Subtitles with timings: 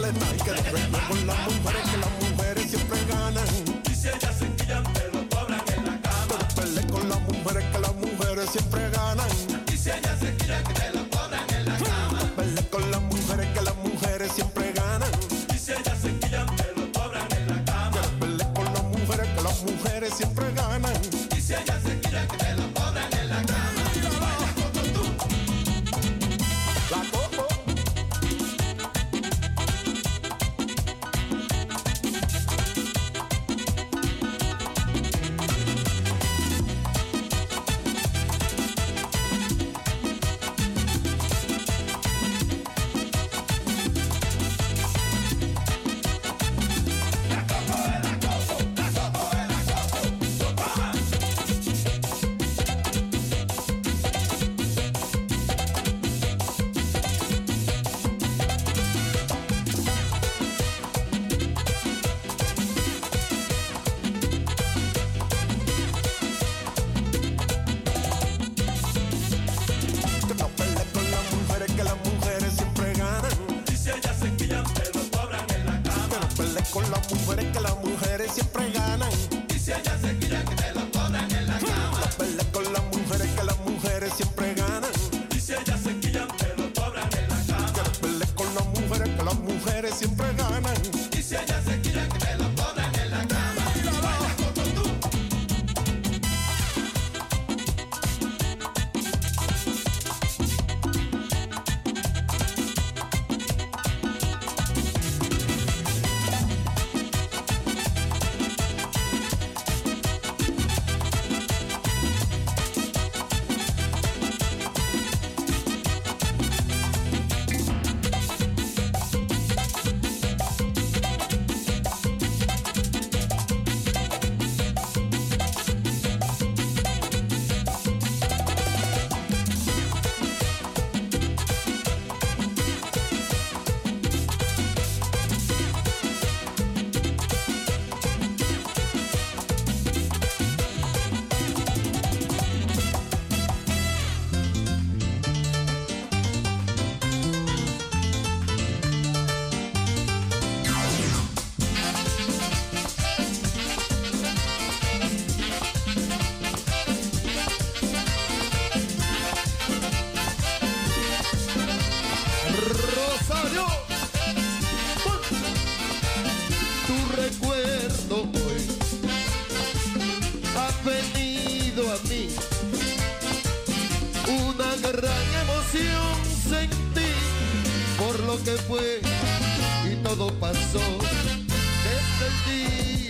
[0.00, 0.34] nada.
[0.34, 0.70] Y que te
[1.08, 1.77] con las mujeres,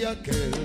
[0.08, 0.57] el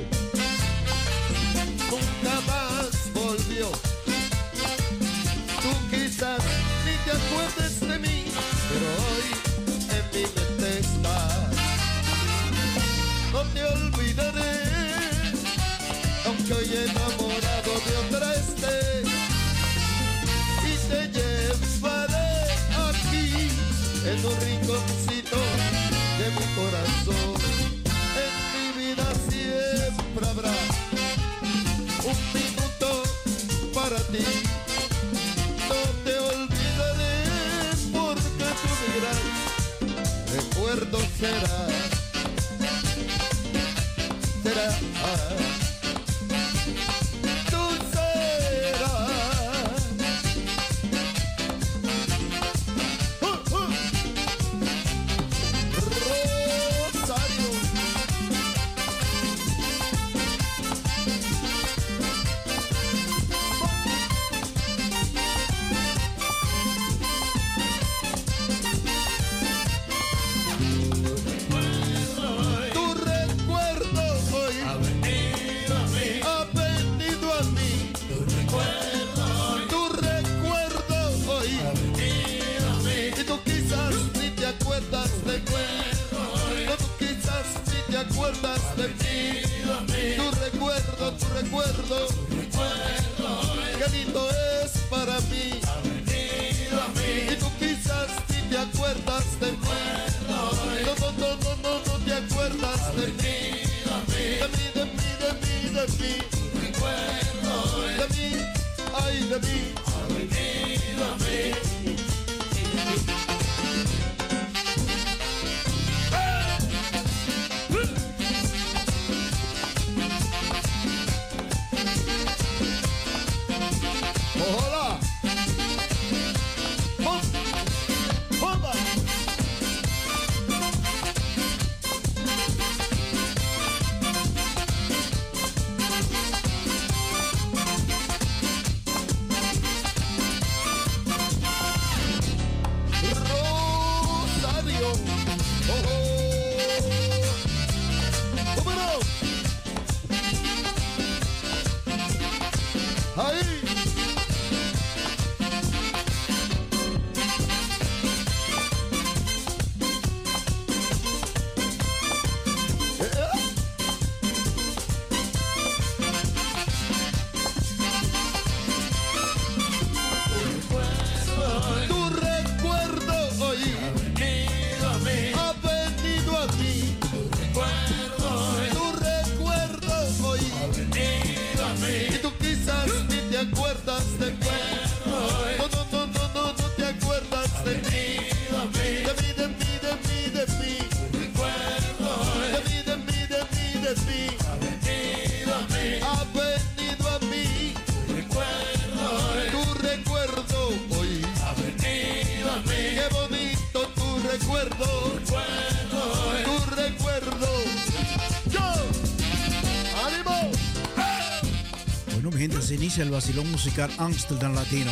[213.02, 214.92] el vacilón musical Amsterdam Latino.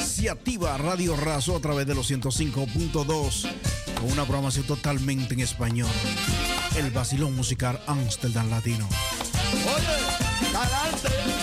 [0.00, 3.48] Se activa Radio Razo a través de los 105.2
[4.00, 5.88] con una programación totalmente en español.
[6.76, 8.88] El vacilón musical Amsterdam Latino.
[9.74, 11.35] Oye.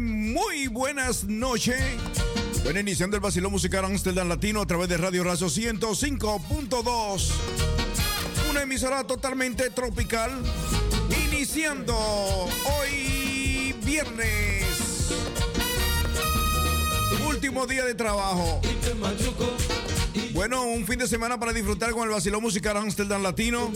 [0.00, 1.76] Muy buenas noches.
[2.62, 7.30] Bueno, iniciando el vacilón musical Amsterdam Latino a través de Radio Razo 105.2.
[8.48, 10.30] Una emisora totalmente tropical.
[11.26, 14.64] Iniciando hoy viernes.
[17.28, 18.62] Último día de trabajo.
[20.32, 23.70] Bueno, un fin de semana para disfrutar con el vacilón musical Amsterdam Latino.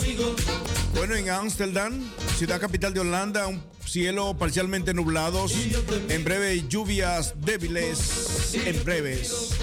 [0.94, 1.92] Bueno, en Amsterdam,
[2.38, 5.52] ciudad capital de Holanda, un cielo parcialmente nublados.
[6.08, 8.54] En breve, lluvias débiles.
[8.54, 9.56] En breves.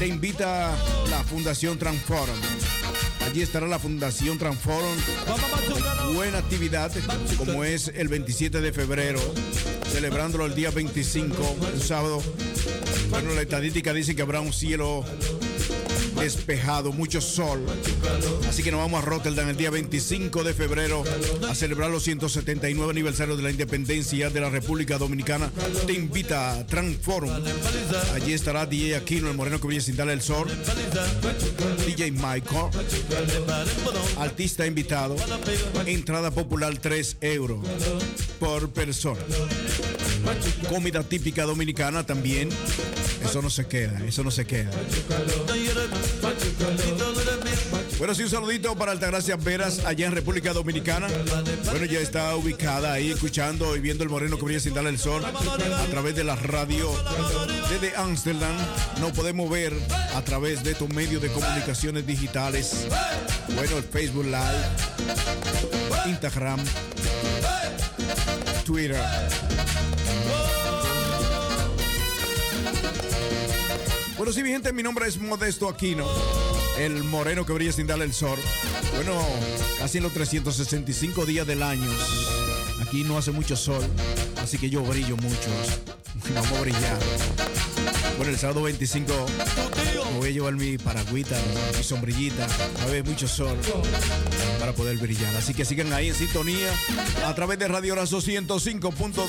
[0.00, 0.74] Te invita
[1.10, 2.32] la Fundación Transform.
[3.26, 4.96] Allí estará la Fundación Transform.
[6.14, 6.90] Buena actividad,
[7.36, 9.20] como es el 27 de febrero,
[9.92, 12.22] celebrándolo el día 25, un sábado.
[13.10, 15.04] Bueno, la estadística dice que habrá un cielo
[16.20, 17.64] despejado, mucho sol.
[18.48, 21.02] Así que nos vamos a Rotterdam el día 25 de febrero
[21.48, 25.50] a celebrar los 179 aniversarios de la independencia de la República Dominicana.
[25.86, 27.30] Te invita a Transform.
[28.14, 30.48] Allí estará DJ Aquino, el moreno que viene sin darle el sol.
[31.86, 32.70] DJ Michael.
[34.18, 35.16] Artista invitado.
[35.86, 37.60] Entrada popular 3 euros
[38.38, 39.20] por persona.
[40.68, 42.48] Comida típica dominicana también.
[43.24, 44.70] Eso no se queda, eso no se queda.
[47.98, 51.06] Bueno, sí, un saludito para Altagracia Veras, allá en República Dominicana.
[51.66, 54.98] Bueno, ya está ubicada ahí, escuchando y viendo el moreno que brilla sin darle el
[54.98, 56.90] sol a través de la radio
[57.68, 58.56] desde Amsterdam.
[59.00, 59.74] No podemos ver
[60.14, 62.86] a través de estos medios de comunicaciones digitales.
[63.54, 64.64] Bueno, el Facebook Live,
[66.06, 66.60] Instagram,
[68.64, 69.00] Twitter.
[74.20, 76.06] Bueno, sí, mi gente, mi nombre es Modesto Aquino,
[76.76, 78.38] el moreno que brilla sin darle el sol.
[78.94, 79.18] Bueno,
[79.78, 81.90] casi en los 365 días del año.
[82.82, 83.82] Aquí no hace mucho sol,
[84.42, 85.48] así que yo brillo mucho.
[86.34, 86.98] Vamos a brillar.
[88.20, 89.14] Bueno, el sábado 25
[90.12, 91.40] me voy a llevar mi paragüita,
[91.74, 92.46] mi sombrillita.
[92.80, 93.56] A haber mucho sol
[94.58, 95.34] para poder brillar.
[95.36, 96.68] Así que sigan ahí en sintonía
[97.24, 99.24] a través de Radio Razo 105.2,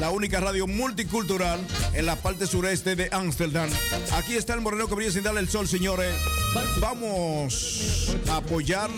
[0.00, 1.60] la única radio multicultural
[1.92, 3.68] en la parte sureste de Ámsterdam.
[4.12, 6.14] Aquí está el moreno que brilla sin darle el sol, señores.
[6.80, 8.88] Vamos a apoyar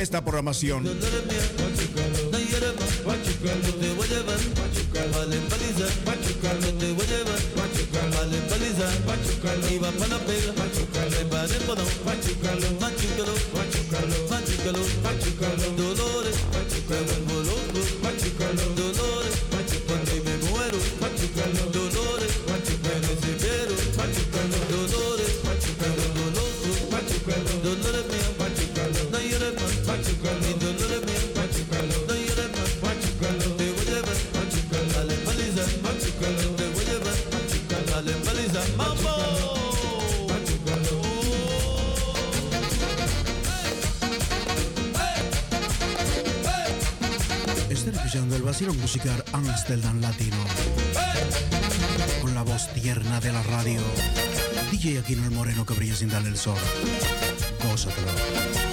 [0.00, 0.84] esta programación.
[9.74, 13.34] Iba pa' la pega, me paré por no, machucalo, machucalo,
[14.30, 16.36] machucalo, machucalo, dolores,
[16.88, 17.43] me vuelvo
[48.14, 50.36] escuchando el vacilón musical Amsterdam Latino.
[52.20, 53.80] Con la voz tierna de la radio.
[54.70, 56.54] DJ Aquino el Moreno que brilla sin darle el sol.
[57.68, 58.63] Gózatelo.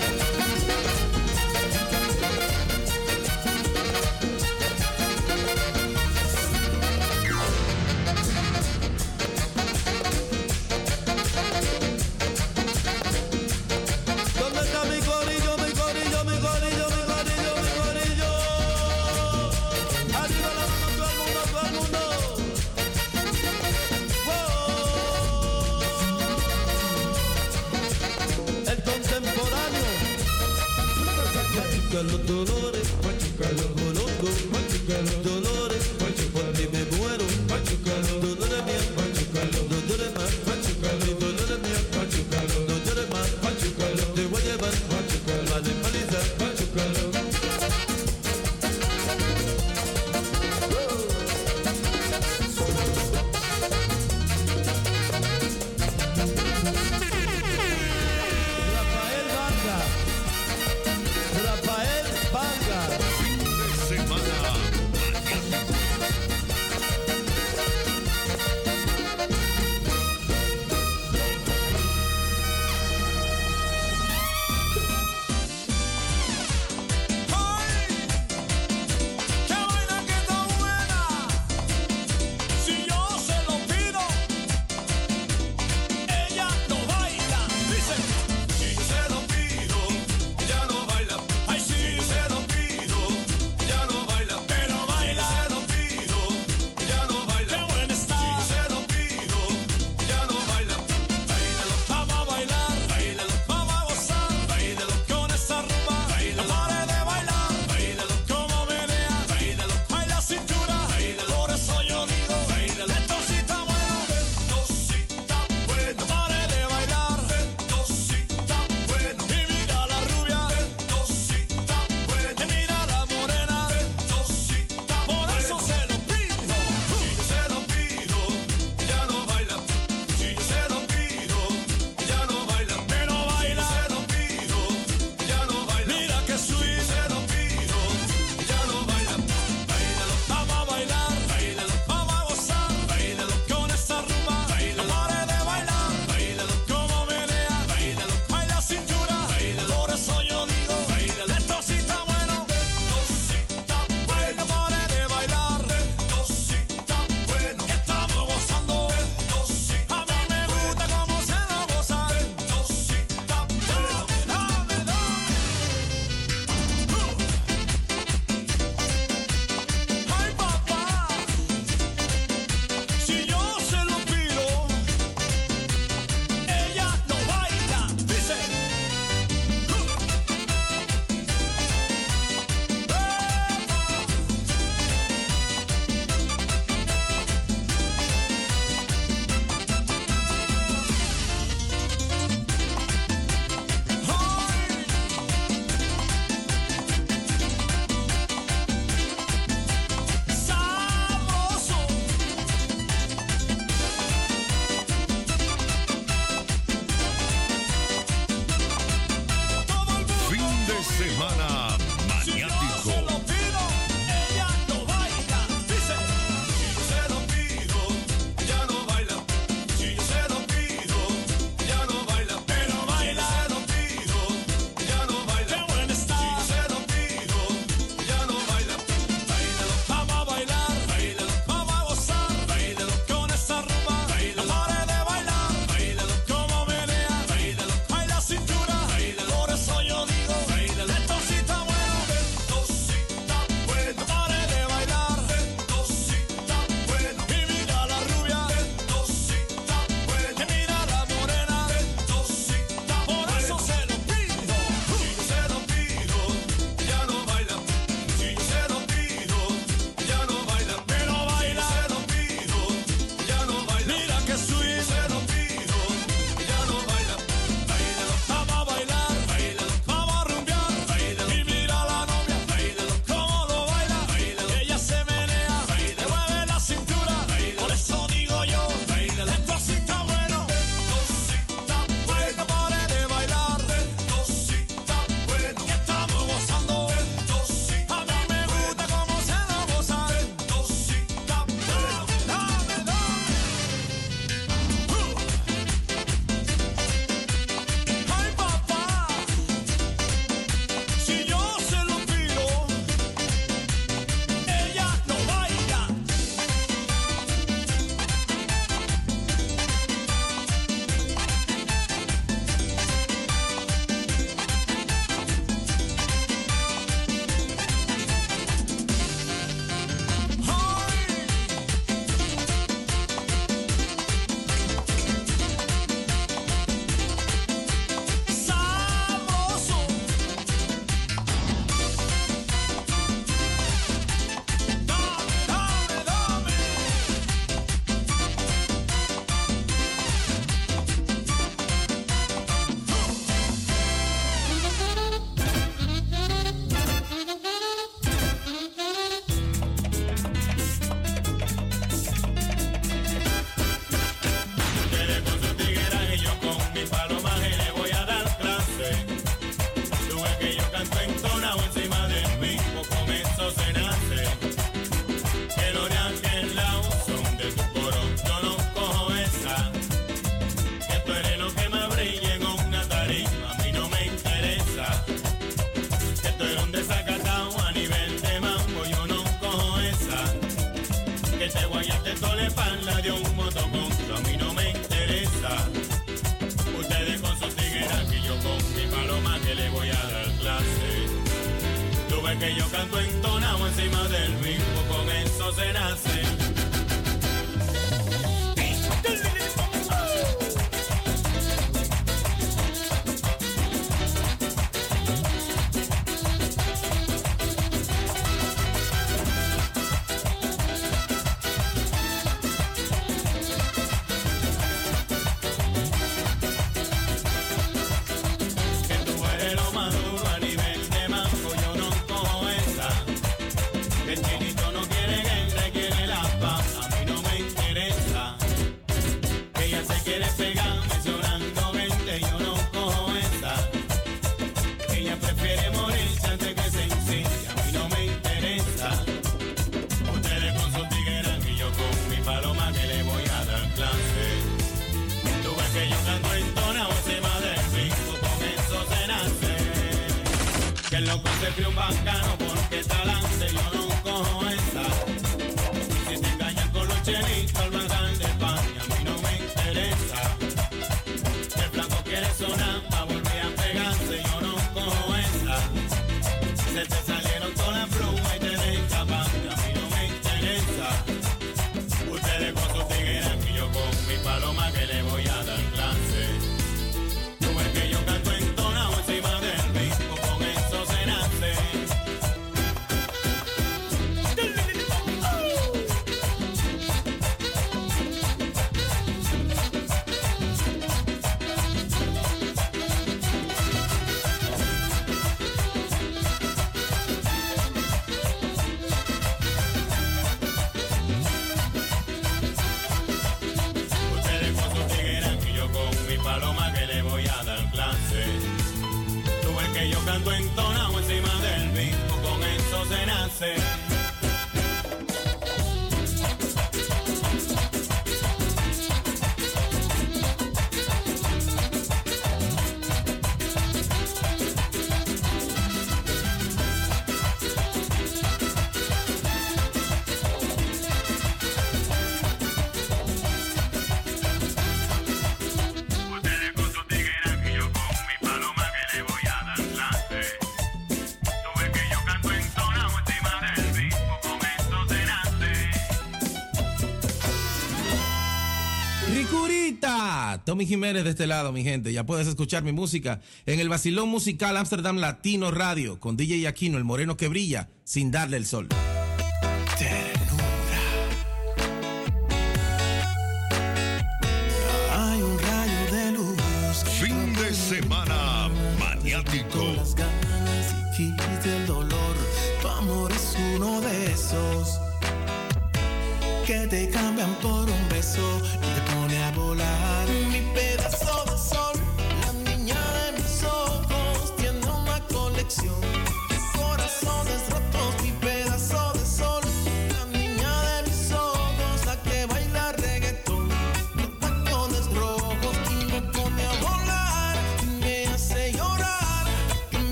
[550.43, 551.93] Tommy Jiménez de este lado, mi gente.
[551.93, 556.77] Ya puedes escuchar mi música en el Basilón Musical Amsterdam Latino Radio con DJ Aquino,
[556.77, 558.67] el moreno que brilla sin darle el sol.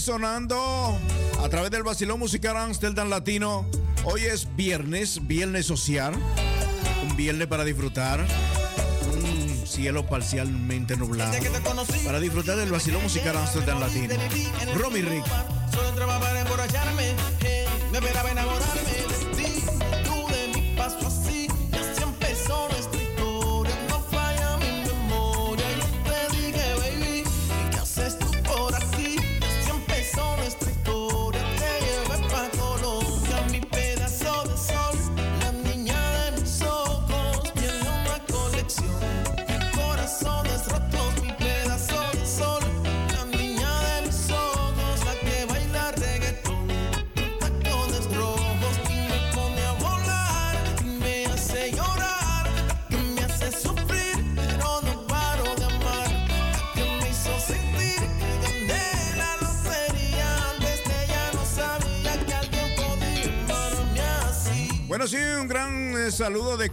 [0.00, 0.98] Sonando
[1.42, 3.66] a través del Basilón Musical Amsterdam Latino.
[4.04, 6.14] Hoy es viernes, viernes social,
[7.02, 8.24] un viernes para disfrutar,
[9.12, 11.36] un cielo parcialmente nublado,
[12.04, 14.14] para disfrutar del Basilón Musical Amsterdam Latino.
[14.76, 15.30] Romy Enrique.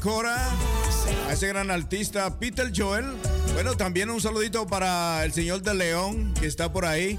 [0.05, 0.51] Cora
[1.27, 3.05] a ese gran artista Peter Joel.
[3.53, 7.17] Bueno, también un saludito para el señor de León que está por ahí.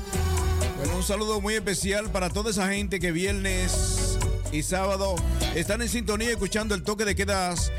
[0.78, 4.20] Bueno, un saludo muy especial para toda esa gente que viernes
[4.52, 5.16] y sábado
[5.56, 7.72] están en sintonía escuchando el toque de quedas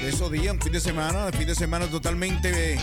[0.00, 2.78] de esos días, fin de semana, fin de semana totalmente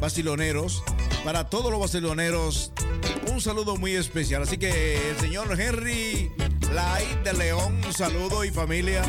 [0.00, 0.82] vaciloneros.
[1.22, 2.72] Para todos los vaciloneros,
[3.30, 4.44] un saludo muy especial.
[4.44, 6.32] Así que el señor Henry
[6.72, 9.02] Light de León, un saludo y familia.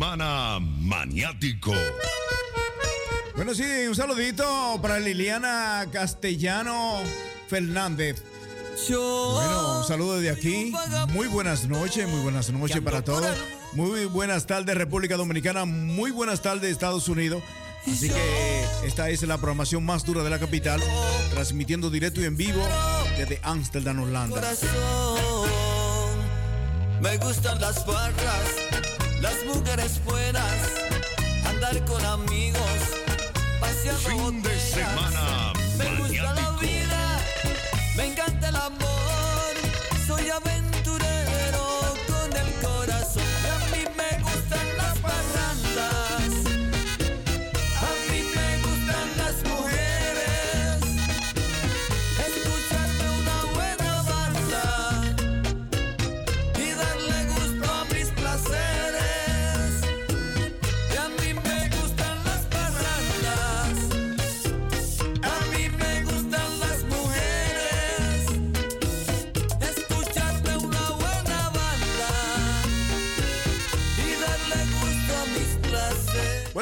[0.00, 1.72] Semana maniático.
[3.36, 7.00] Bueno, sí, un saludito para Liliana Castellano
[7.48, 8.22] Fernández.
[8.88, 10.72] Bueno, un saludo de aquí.
[11.08, 13.36] Muy buenas noches, muy buenas noches para todos.
[13.74, 17.42] Muy buenas tardes República Dominicana, muy buenas tardes Estados Unidos.
[17.86, 20.80] Así que esta es la programación más dura de la capital,
[21.30, 22.66] transmitiendo directo y en vivo
[23.18, 24.34] desde Amsterdam, Holanda.
[24.34, 25.50] corazón.
[27.02, 28.89] Me gustan las barras,
[29.20, 30.54] las mujeres buenas,
[31.46, 32.60] andar con amigos,
[33.60, 34.62] paseando Fin de botellas.
[34.70, 35.59] semana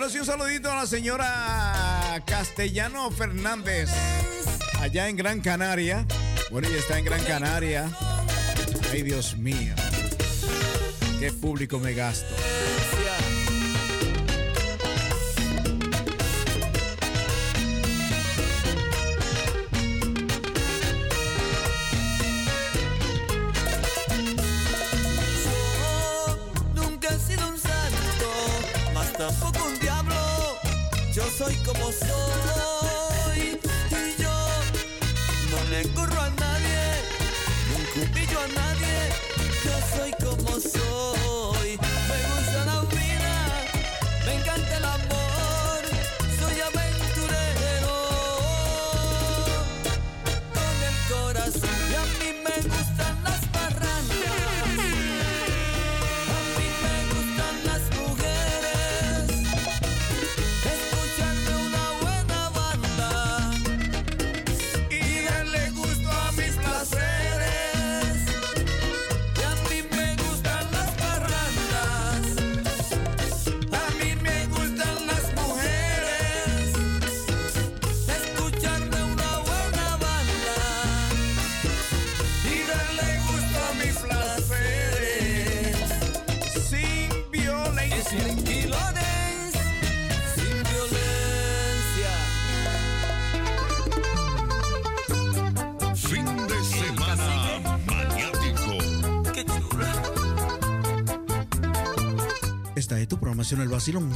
[0.09, 3.91] Claro, sí, un saludito a la señora Castellano Fernández,
[4.81, 6.07] allá en Gran Canaria.
[6.51, 7.91] Bueno, ella está en Gran Canaria.
[8.91, 9.75] Ay, Dios mío,
[11.19, 12.38] qué público me gasto.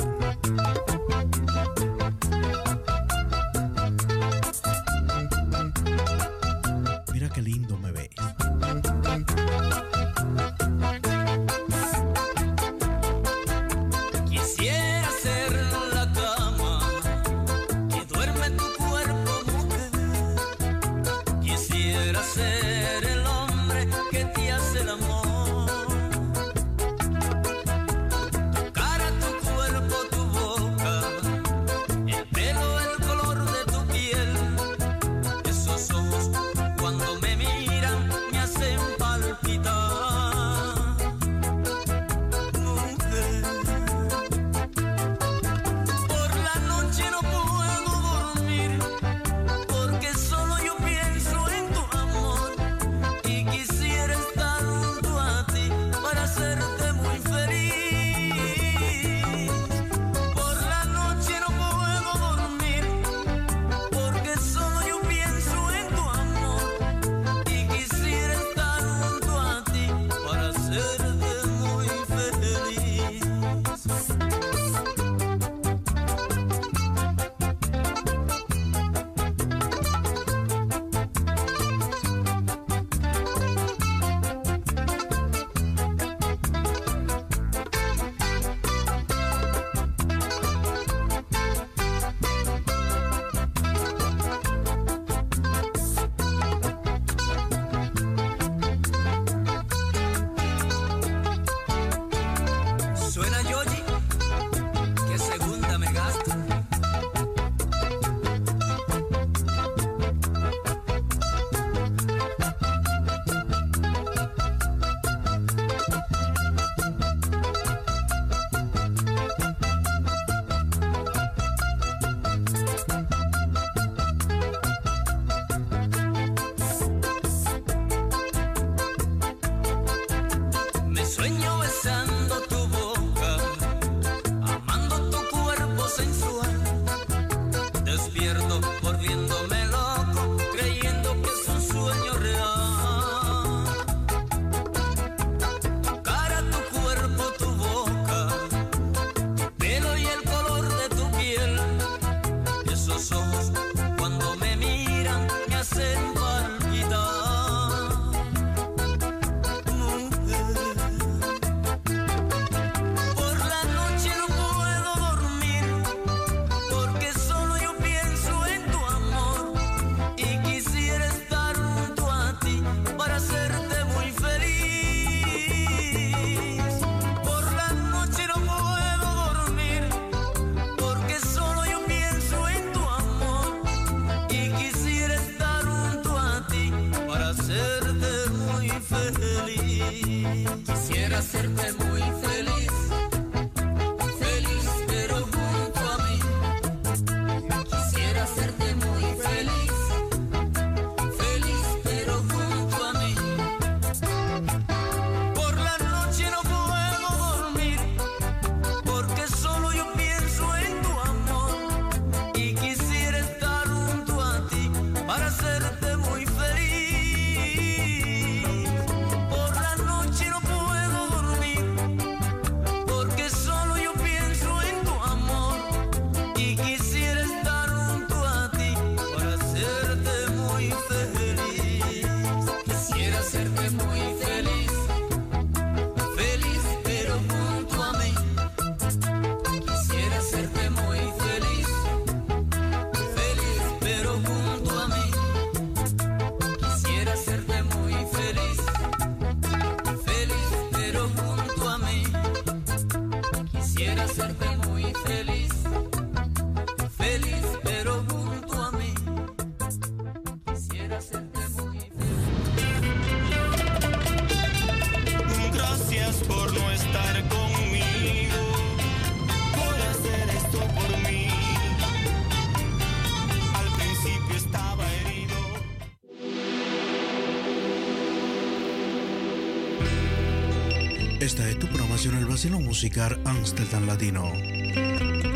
[282.35, 284.29] Casino Musicar Amsterdam Latino.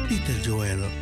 [0.09, 0.98] Peter Joel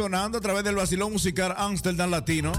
[0.00, 2.52] sonando a través del vacilón musical Amsterdam Latino.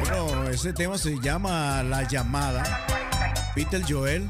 [0.00, 2.84] Bueno, ese tema se llama La Llamada.
[3.54, 4.26] Peter Joel.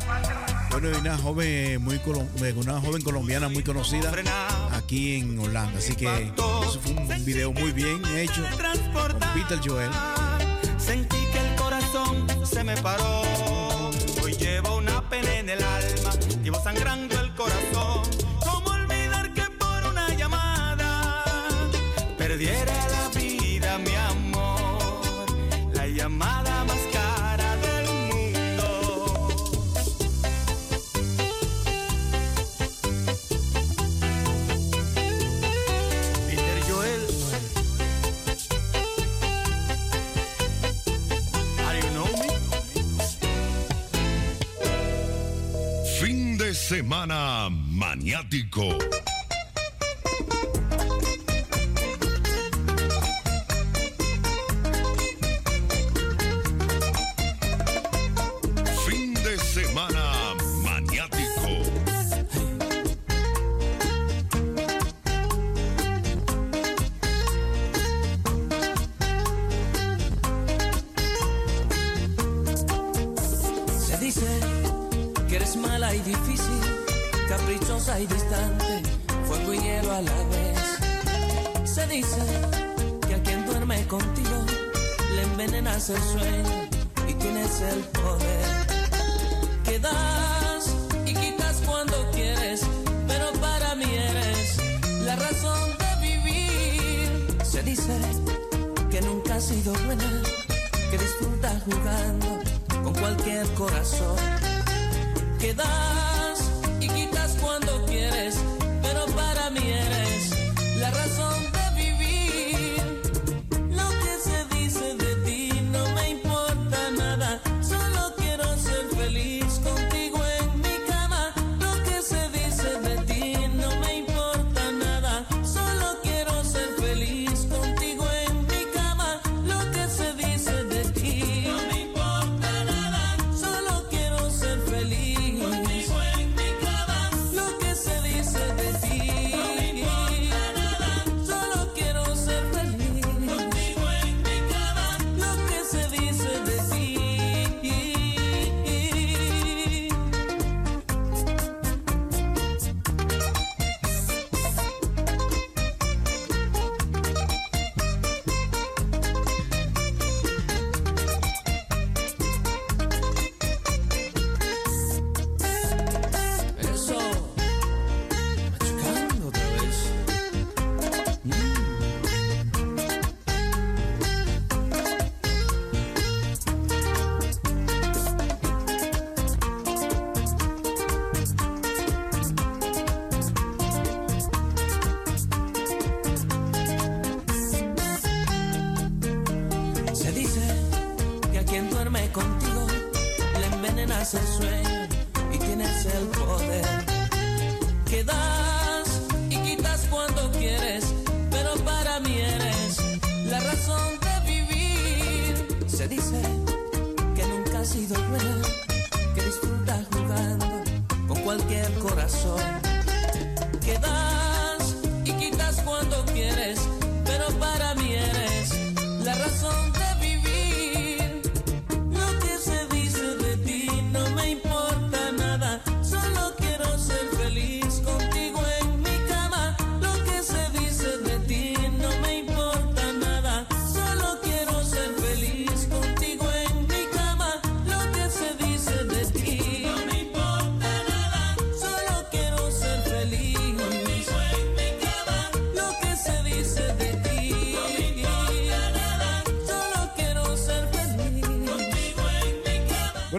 [0.71, 4.13] Bueno, una joven, muy, eh, una joven colombiana muy conocida
[4.75, 5.79] aquí en Holanda.
[5.79, 8.45] Así que eso fue un video muy bien hecho
[8.93, 9.91] con Peter Joel.
[10.77, 13.23] Sentí que el corazón se me paró.
[14.23, 16.11] Hoy llevo una pena en el alma.
[16.43, 17.16] Llevo sangrando
[48.43, 49.06] Go.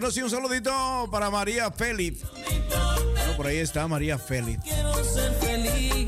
[0.08, 2.22] Bueno, un saludito para María Félix.
[2.22, 4.64] Bueno, por ahí está María Félix.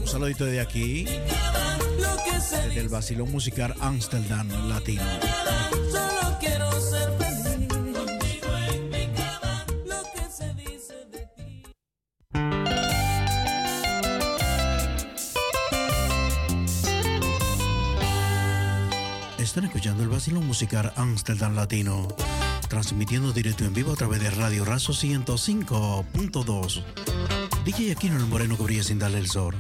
[0.01, 1.05] Un saludito desde aquí.
[1.05, 5.03] Desde el Basilón Musical Amsterdam Latino.
[19.39, 22.09] Están escuchando el Basilón Musical Amsterdam Latino
[22.71, 26.85] transmitiendo directo en vivo a través de Radio Razo 105.2.
[27.65, 29.57] DJ Aquino el Moreno que brilla sin darle el sol.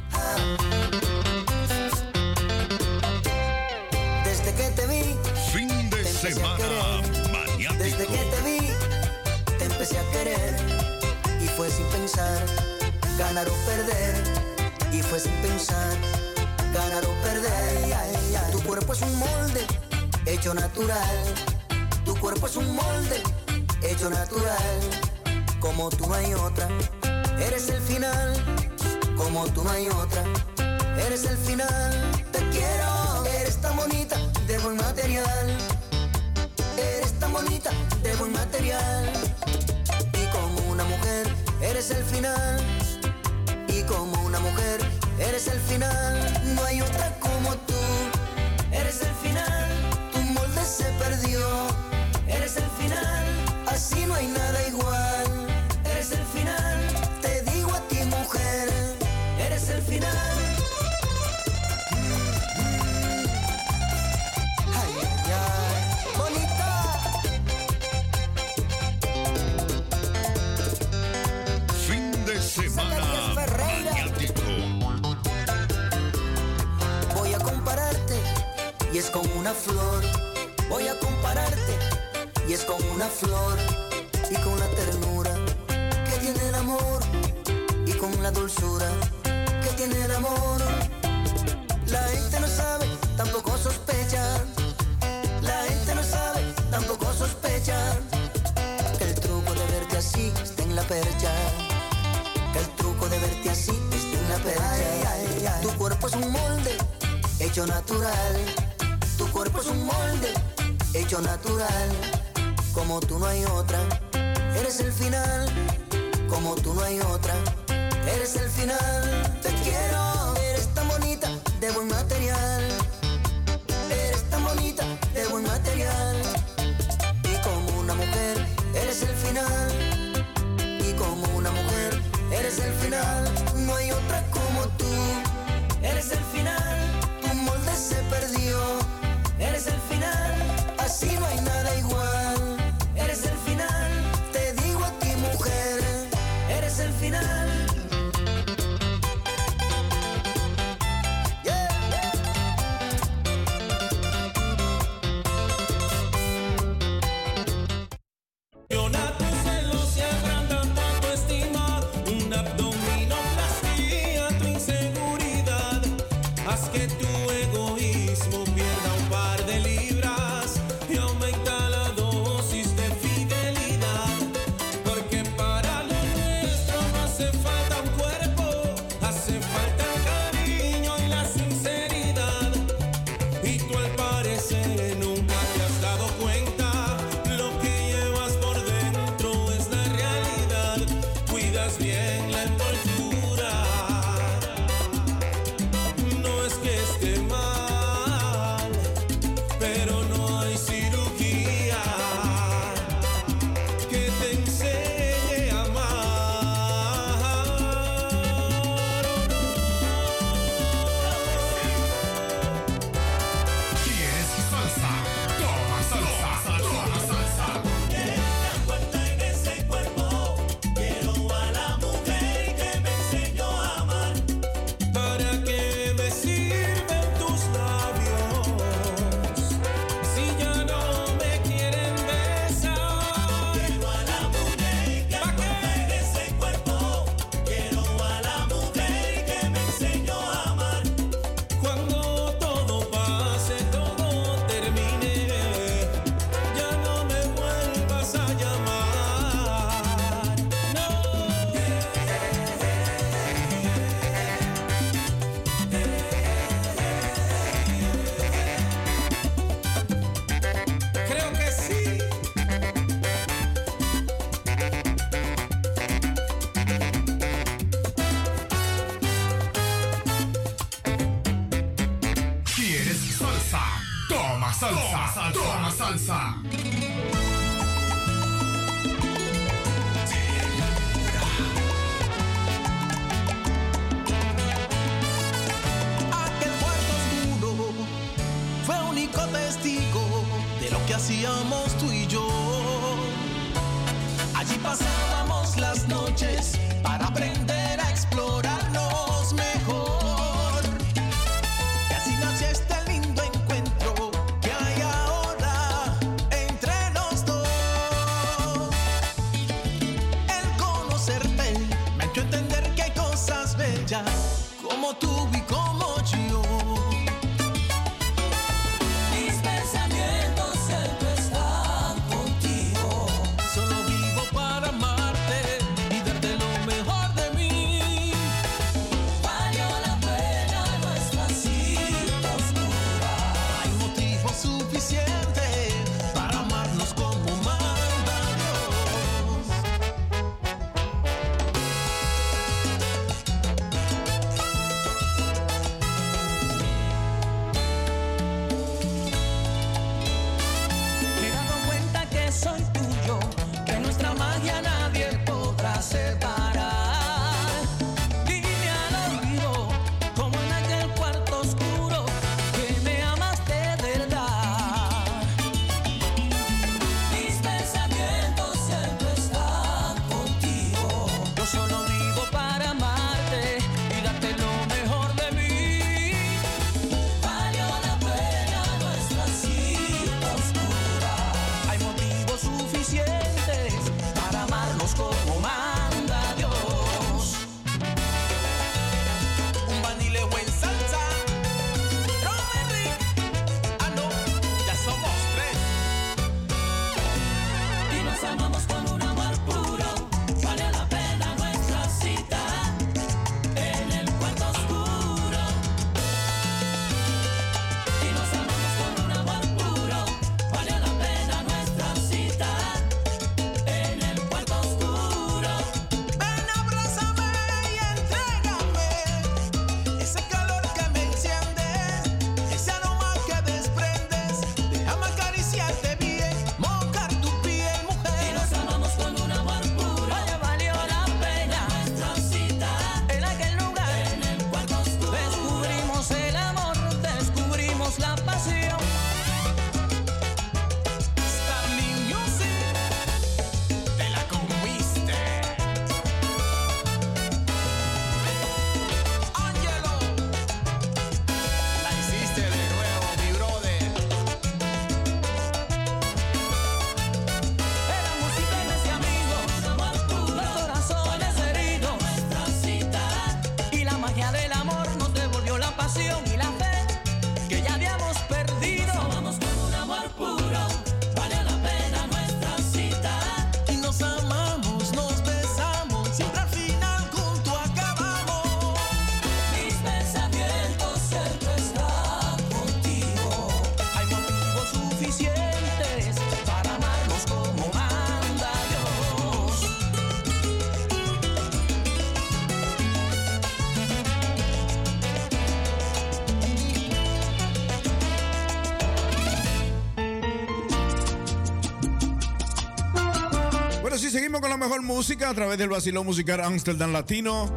[504.38, 507.52] con la mejor música a través del vacilón musical Amsterdam Latino.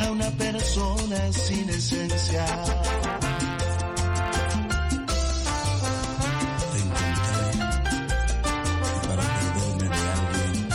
[0.00, 2.44] a una persona sin esencia.
[6.72, 6.80] Te
[9.06, 9.22] para
[9.78, 10.68] de alguien.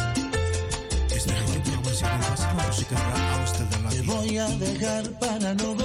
[1.14, 1.76] Es mejor que
[4.04, 5.83] voy a dejar para no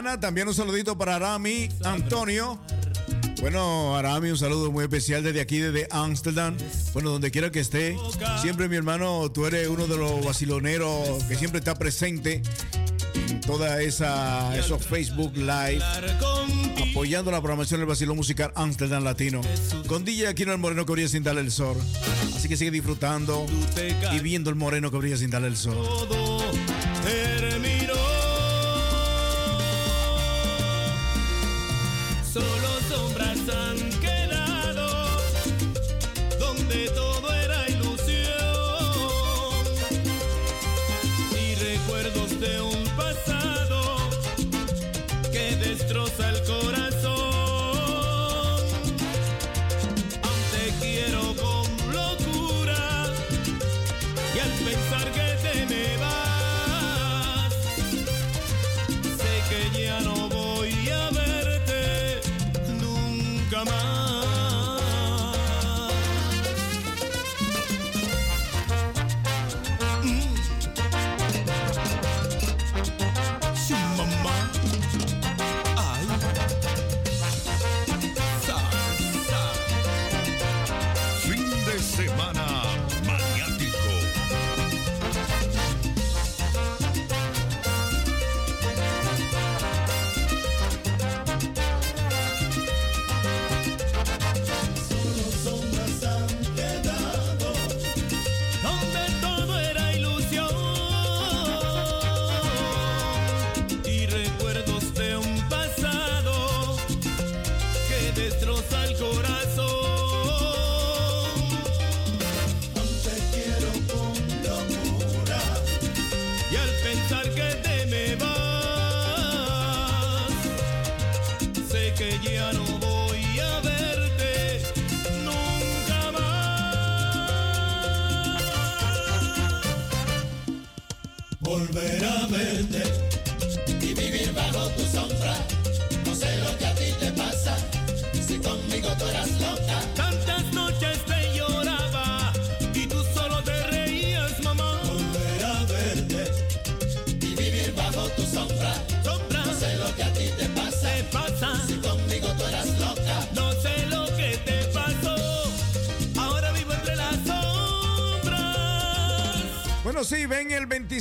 [0.00, 2.58] También un saludito para Arami Antonio.
[3.42, 6.56] Bueno, Arami, un saludo muy especial desde aquí, desde Ámsterdam.
[6.94, 7.98] Bueno, donde quiera que esté,
[8.40, 12.40] siempre mi hermano, tú eres uno de los vaciloneros que siempre está presente
[13.28, 15.82] en toda esa esos Facebook Live,
[16.90, 19.42] apoyando la programación del vacilón musical Amsterdam Latino.
[19.86, 21.76] Con DJ Aquino el Moreno que brilla sin darle el sol.
[22.34, 23.44] Así que sigue disfrutando
[24.12, 25.76] y viendo el Moreno que brilla sin darle el sol.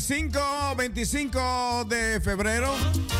[0.09, 2.73] 25, 25 de febrero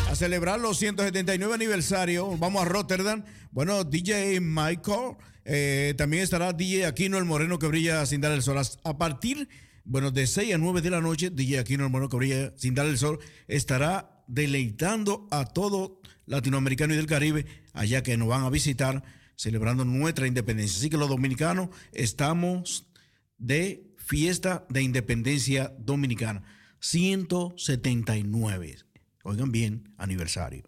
[0.08, 2.36] a celebrar los 179 aniversario.
[2.36, 3.22] Vamos a Rotterdam.
[3.52, 5.14] Bueno, DJ Michael.
[5.44, 8.60] eh, también estará DJ Aquino el Moreno que brilla sin dar el sol.
[8.82, 9.48] A partir,
[9.84, 12.74] bueno, de 6 a 9 de la noche, DJ Aquino el Moreno que brilla sin
[12.74, 18.42] dar el sol estará deleitando a todo latinoamericano y del Caribe allá que nos van
[18.42, 19.04] a visitar
[19.36, 20.78] celebrando nuestra independencia.
[20.78, 22.90] Así que los dominicanos estamos
[23.38, 26.42] de fiesta de independencia dominicana.
[26.80, 28.78] 179.
[29.22, 30.64] Oigan bien, aniversario.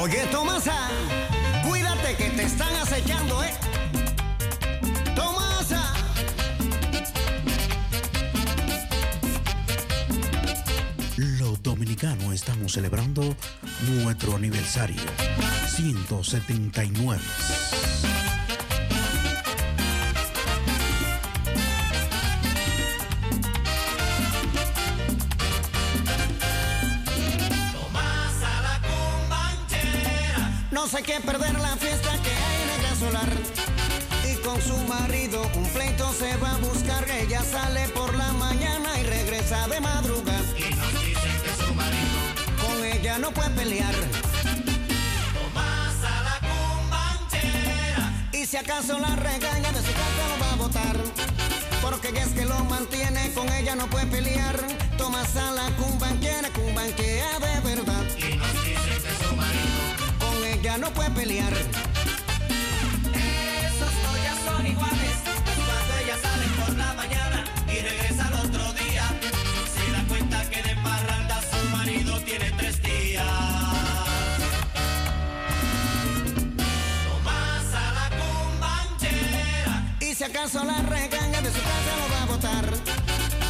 [0.00, 0.90] Oye, Tomasa,
[1.68, 3.52] cuídate que te están acechando, ¿eh?
[5.14, 5.94] Tomasa.
[11.16, 13.36] Los dominicanos estamos celebrando
[13.88, 15.00] nuestro aniversario.
[15.68, 17.22] 179.
[30.82, 33.32] No sé qué perder la fiesta que hay en el Gran solar.
[34.28, 37.08] Y con su marido un pleito se va a buscar.
[37.08, 40.42] Ella sale por la mañana y regresa de madrugada.
[40.56, 42.18] Y nos dicen que su marido
[42.66, 43.94] Con ella no puede pelear.
[45.32, 48.28] Tomás a la cumbanchera.
[48.32, 50.96] Y si acaso la regaña de su casa lo va a votar.
[51.80, 54.60] Porque es que lo mantiene, con ella no puede pelear.
[54.98, 58.04] Tomás a la cumbanquera, cumbanquea de verdad.
[58.18, 58.41] Y
[60.62, 61.52] Ella no puede pelear.
[61.52, 61.66] Esos
[64.04, 65.16] no ya son iguales.
[65.44, 69.02] Cuando ella sale por la mañana y regresa al otro día,
[69.74, 73.26] se da cuenta que de parranda su marido tiene tres días.
[77.08, 79.96] Tomás a la cumbanchera.
[79.98, 82.66] Y si acaso la regaña de su casa lo va a votar.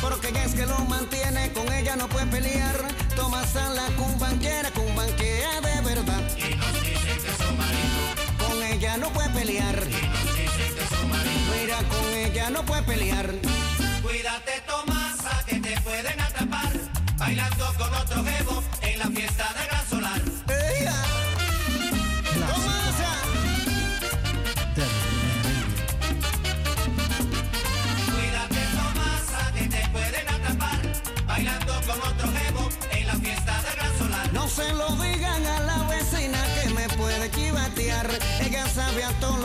[0.01, 2.89] Porque es que lo mantiene, con ella no puede pelear.
[3.15, 6.23] Tomás a la cumbanquera, cumbanquea de verdad.
[9.03, 9.77] No puede pelear.
[11.53, 13.35] Mira, con ella no puede pelear.
[14.03, 16.73] Cuídate, Tomasa, que te pueden atrapar.
[17.19, 18.63] Bailando con otro jevo
[39.03, 39.42] cambian todos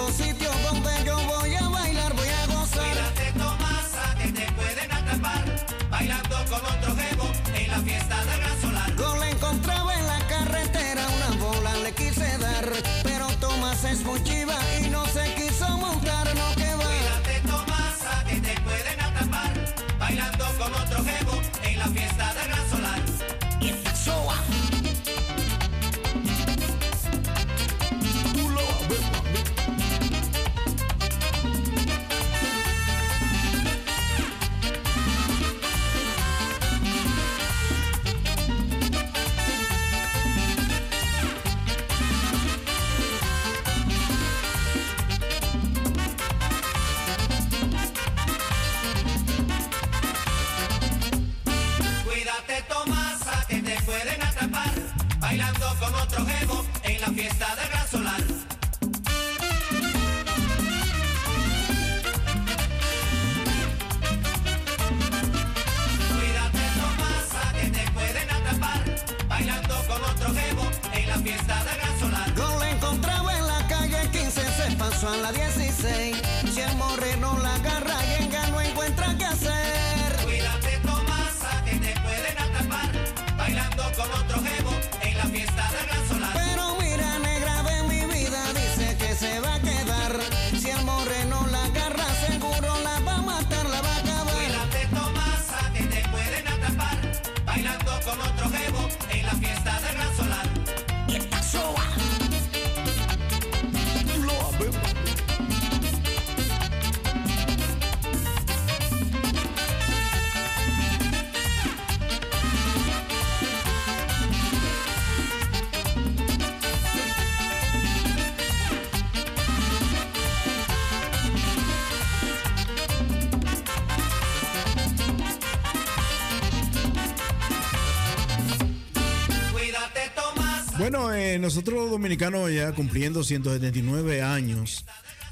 [131.67, 134.85] nosotros dominicanos ya cumpliendo 179 años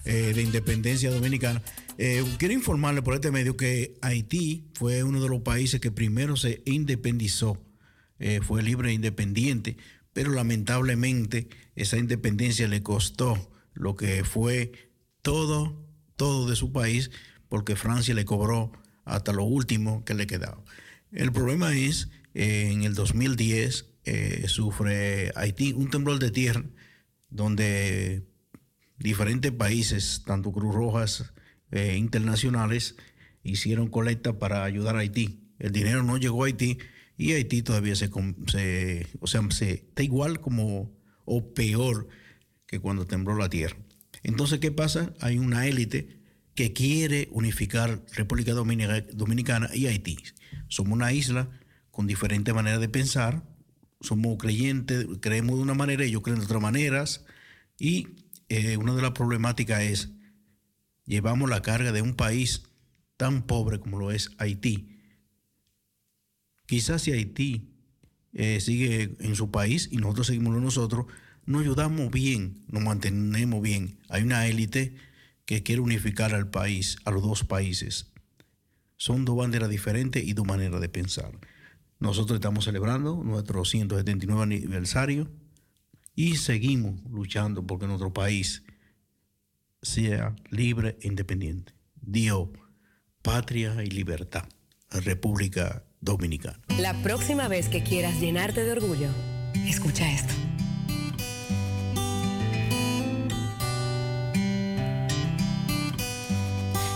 [0.03, 1.61] eh, de independencia dominicana,
[1.97, 6.35] eh, quiero informarle por este medio que Haití fue uno de los países que primero
[6.35, 7.63] se independizó,
[8.19, 9.77] eh, fue libre e independiente,
[10.11, 14.73] pero lamentablemente esa independencia le costó lo que fue
[15.21, 15.87] todo,
[16.17, 17.11] todo de su país,
[17.47, 18.73] porque Francia le cobró
[19.05, 20.61] hasta lo último que le quedaba.
[21.13, 26.63] El problema es, en el 2010 eh, sufre Haití un temblor de tierra
[27.29, 28.27] donde
[28.97, 31.33] diferentes países, tanto Cruz Rojas
[31.71, 32.95] eh, internacionales,
[33.43, 35.41] hicieron colecta para ayudar a Haití.
[35.59, 36.77] El dinero no llegó a Haití
[37.17, 38.09] y Haití todavía se,
[38.47, 40.93] se- o sea, se, está igual como
[41.25, 42.07] o peor
[42.67, 43.77] que cuando tembló la tierra.
[44.23, 45.13] Entonces, ¿qué pasa?
[45.19, 46.21] Hay una élite
[46.55, 50.17] que quiere unificar República Dominica- Dominicana y Haití.
[50.67, 51.49] Somos una isla
[51.91, 53.43] con diferentes maneras de pensar,
[54.05, 57.25] somos creyentes, creemos de una manera, ellos creen de otras maneras,
[57.77, 58.07] y
[58.49, 60.09] eh, una de las problemáticas es,
[61.05, 62.63] llevamos la carga de un país
[63.17, 64.99] tan pobre como lo es Haití.
[66.65, 67.73] Quizás si Haití
[68.33, 71.05] eh, sigue en su país y nosotros seguimos nosotros,
[71.45, 73.99] nos ayudamos bien, nos mantenemos bien.
[74.09, 74.95] Hay una élite
[75.45, 78.11] que quiere unificar al país, a los dos países.
[78.97, 81.31] Son dos banderas diferentes y dos maneras de pensar.
[81.99, 85.29] Nosotros estamos celebrando nuestro 179 aniversario
[86.13, 88.63] y seguimos luchando porque nuestro país
[89.81, 91.73] sea libre e independiente.
[92.01, 92.49] Dios,
[93.21, 94.47] patria y libertad.
[94.89, 96.59] República Dominicana.
[96.77, 99.09] La próxima vez que quieras llenarte de orgullo,
[99.65, 100.33] escucha esto.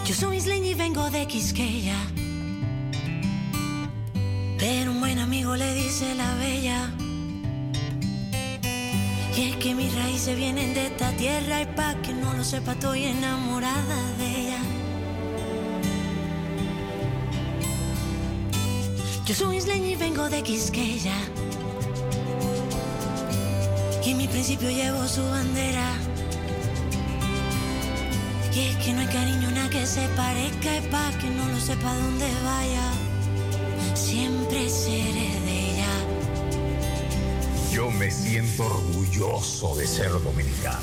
[0.06, 1.96] Yo soy isleña y vengo de Quisqueya.
[4.60, 6.92] Pero un buen amigo le dice la bella.
[9.38, 12.74] Y es que mis raíces vienen de esta tierra y pa' que no lo sepa
[12.74, 14.60] estoy enamorada de ella.
[19.26, 21.16] Yo soy isleña y vengo de Quisqueya.
[24.04, 25.90] Y en mi principio llevo su bandera.
[28.54, 31.60] Y es que no hay cariño nada que se parezca y pa' que no lo
[31.62, 33.09] sepa dónde vaya.
[33.94, 35.88] Siempre seré de ella.
[37.72, 40.80] Yo me siento orgulloso de ser dominicano.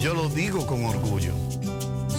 [0.00, 1.32] Yo lo digo con orgullo.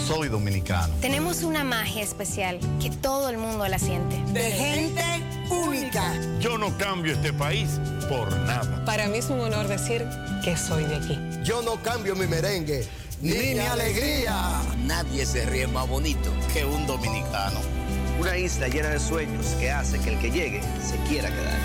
[0.07, 0.93] Soy dominicano.
[1.01, 4.17] Tenemos una magia especial que todo el mundo la siente.
[4.33, 5.03] De gente
[5.49, 6.13] única.
[6.39, 7.79] Yo no cambio este país
[8.09, 8.83] por nada.
[8.85, 10.05] Para mí es un honor decir
[10.43, 11.19] que soy de aquí.
[11.43, 12.87] Yo no cambio mi merengue
[13.21, 14.61] ni, mi alegría.
[14.79, 17.78] Nadie se ríe más bonito que un dominicano.
[18.19, 21.57] Una isla llena de sueños que hace que el que llegue se quiera quedar.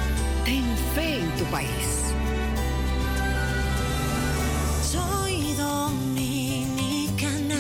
[0.44, 0.62] Ten
[0.94, 2.14] fe en tu país.
[4.88, 7.58] Soy dominicana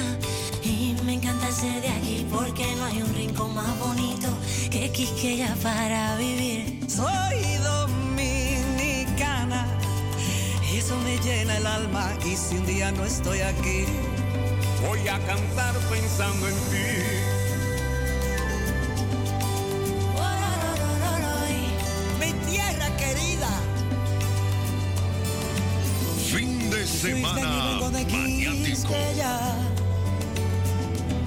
[0.62, 4.28] y me encanta ser de aquí porque no hay un rincón más bonito
[4.70, 6.78] que Quisqueya para vivir.
[6.88, 9.66] Soy dominicana
[10.72, 13.86] y eso me llena el alma y si un día no estoy aquí,
[14.86, 17.33] voy a cantar pensando en ti
[23.14, 23.48] querida.
[26.26, 27.80] Fin de semana
[28.10, 28.92] maniático.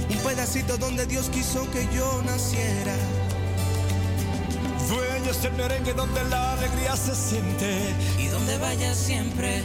[0.09, 2.95] Un pedacito donde Dios quiso que yo naciera.
[4.89, 7.95] Dueño es el merengue donde la alegría se siente.
[8.17, 9.61] Y donde vaya siempre,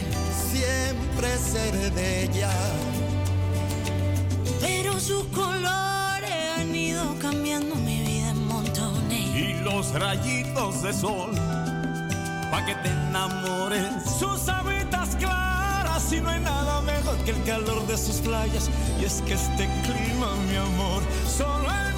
[0.51, 2.51] siempre seré de ella.
[4.59, 9.35] Pero sus colores han ido cambiando mi vida en montones.
[9.35, 11.31] Y los rayitos de sol,
[12.53, 13.87] pa' que te enamores.
[14.19, 18.69] Sus habitas claras y no hay nada mejor que el calor de sus playas.
[19.01, 21.92] Y es que este clima, mi amor, solo en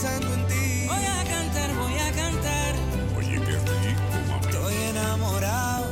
[0.00, 0.86] pensando en ti.
[0.88, 2.74] Voy a cantar, voy a cantar.
[3.18, 4.46] Oye, qué rico, mami.
[4.46, 5.86] Estoy enamorado.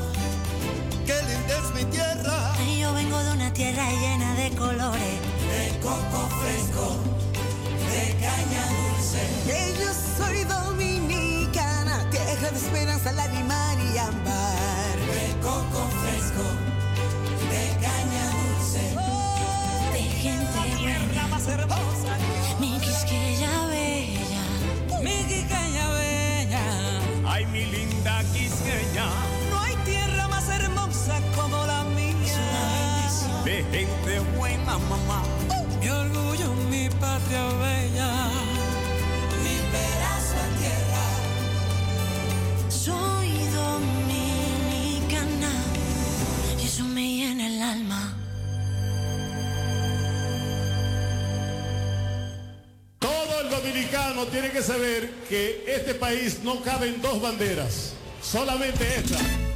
[1.04, 2.54] Qué linda es mi tierra.
[2.54, 5.18] Ay, Yo vengo de una tierra llena de colores.
[5.52, 6.96] De coco fresco,
[7.92, 9.20] de caña dulce.
[9.46, 14.96] Que yo soy dominicana, tierra de esperanza, lágrima y ámbar.
[15.16, 16.44] De coco fresco,
[17.52, 18.84] de caña dulce.
[19.92, 21.77] De gente buena.
[31.08, 32.16] Hermosa como la mía.
[33.44, 35.22] de gente buena, mamá.
[35.80, 38.30] Mi orgullo, mi patria bella.
[39.42, 41.06] Mi pedazo de tierra.
[42.68, 45.52] Soy dominicana.
[46.60, 48.14] Y eso me llena el alma.
[52.98, 58.96] Todo el dominicano tiene que saber que este país no cabe en dos banderas, solamente
[58.96, 59.47] esta.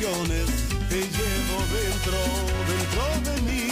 [0.00, 0.46] Canciones,
[0.88, 2.18] te llevo dentro,
[2.70, 3.68] dentro de mí,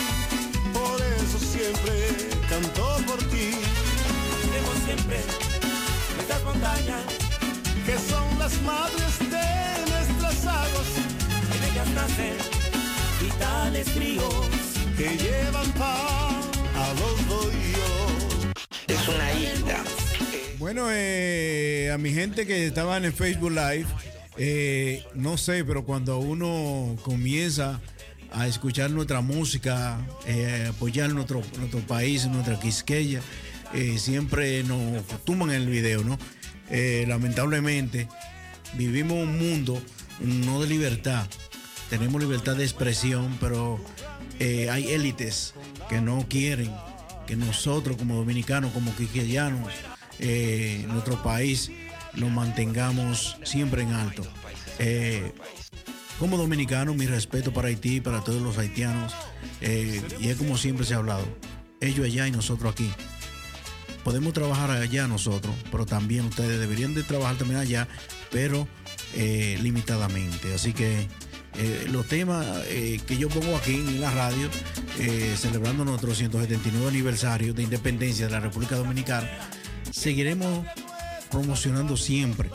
[0.74, 1.92] por eso siempre
[2.48, 3.52] canto por ti.
[4.42, 5.16] Tenemos siempre
[6.20, 7.02] estas montañas
[7.86, 10.88] que son las madres de nuestras aguas,
[11.54, 12.36] en ellas nacen
[13.22, 14.34] vitales ríos.
[14.96, 16.42] que llevan pan
[16.76, 18.48] a los bohíos.
[18.86, 19.84] Es una isla.
[20.58, 23.86] Bueno, eh, a mi gente que estaban en Facebook Live,
[24.38, 27.80] eh, no sé, pero cuando uno comienza
[28.32, 33.20] a escuchar nuestra música, eh, apoyar nuestro, nuestro país, nuestra Quisqueya,
[33.74, 36.18] eh, siempre nos tumban el video, ¿no?
[36.70, 38.08] Eh, lamentablemente,
[38.74, 39.80] vivimos un mundo
[40.20, 41.26] no de libertad,
[41.90, 43.80] tenemos libertad de expresión, pero
[44.40, 45.54] hay élites
[45.88, 46.70] que no quieren
[47.26, 49.72] que nosotros como dominicanos, como quisqueyanos,
[50.88, 51.70] nuestro país
[52.18, 54.22] lo mantengamos siempre en alto.
[54.78, 55.32] Eh,
[56.18, 59.14] como dominicano, mi respeto para Haití, para todos los haitianos,
[59.60, 61.26] eh, y es como siempre se ha hablado,
[61.80, 62.90] ellos allá y nosotros aquí.
[64.02, 67.86] Podemos trabajar allá nosotros, pero también ustedes deberían de trabajar también allá,
[68.30, 68.66] pero
[69.14, 70.54] eh, limitadamente.
[70.54, 71.08] Así que
[71.90, 74.48] los temas que yo pongo aquí en la radio,
[75.36, 79.28] celebrando nuestro 179 aniversario de independencia de la República Dominicana,
[79.90, 80.64] seguiremos
[81.30, 82.50] promocionando siempre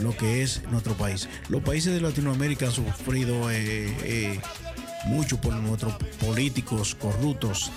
[0.00, 1.28] lo que es nuestro país.
[1.48, 4.40] Los países de Latinoamérica han sufrido eh, eh,
[5.06, 7.70] mucho por nuestros políticos corruptos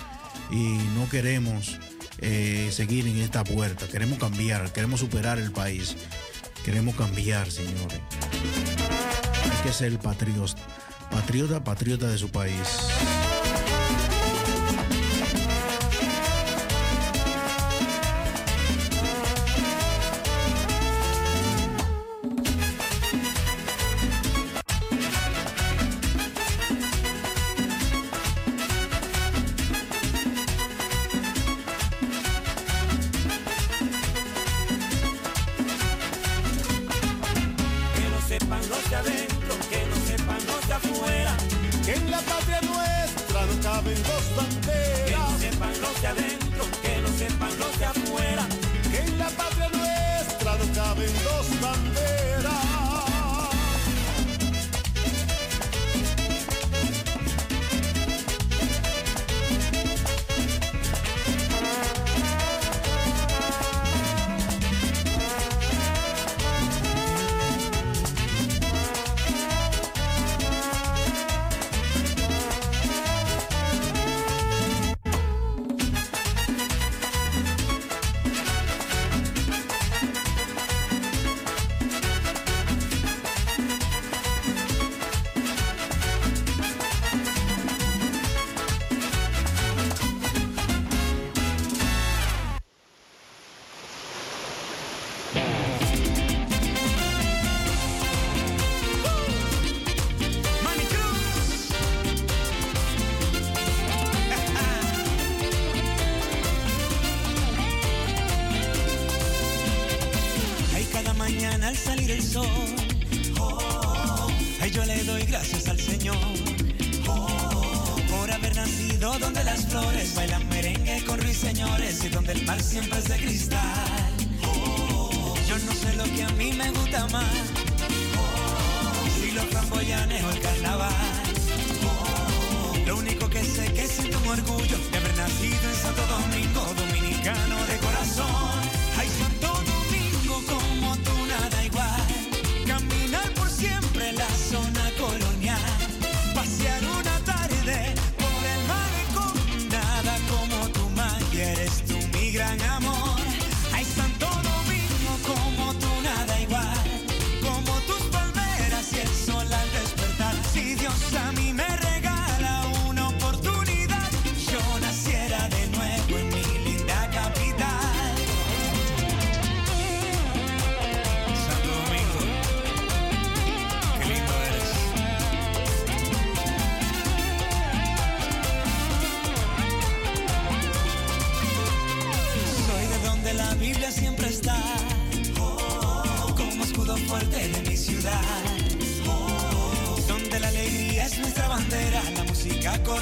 [0.51, 1.79] y no queremos
[2.19, 3.87] eh, seguir en esta puerta.
[3.87, 5.95] Queremos cambiar, queremos superar el país.
[6.63, 7.99] Queremos cambiar, señores.
[9.43, 10.61] Hay que ser patriota,
[11.09, 12.67] patriota, patriota de su país.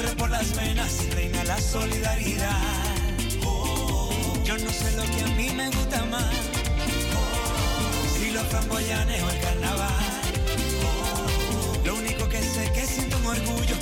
[0.00, 2.56] corre por las venas, reina la solidaridad.
[3.44, 4.10] Oh.
[4.44, 6.34] Yo no sé lo que a mí me gusta más,
[7.14, 9.94] oh, si los camboyanes o el carnaval.
[10.84, 13.79] Oh, lo único que sé es que siento un orgullo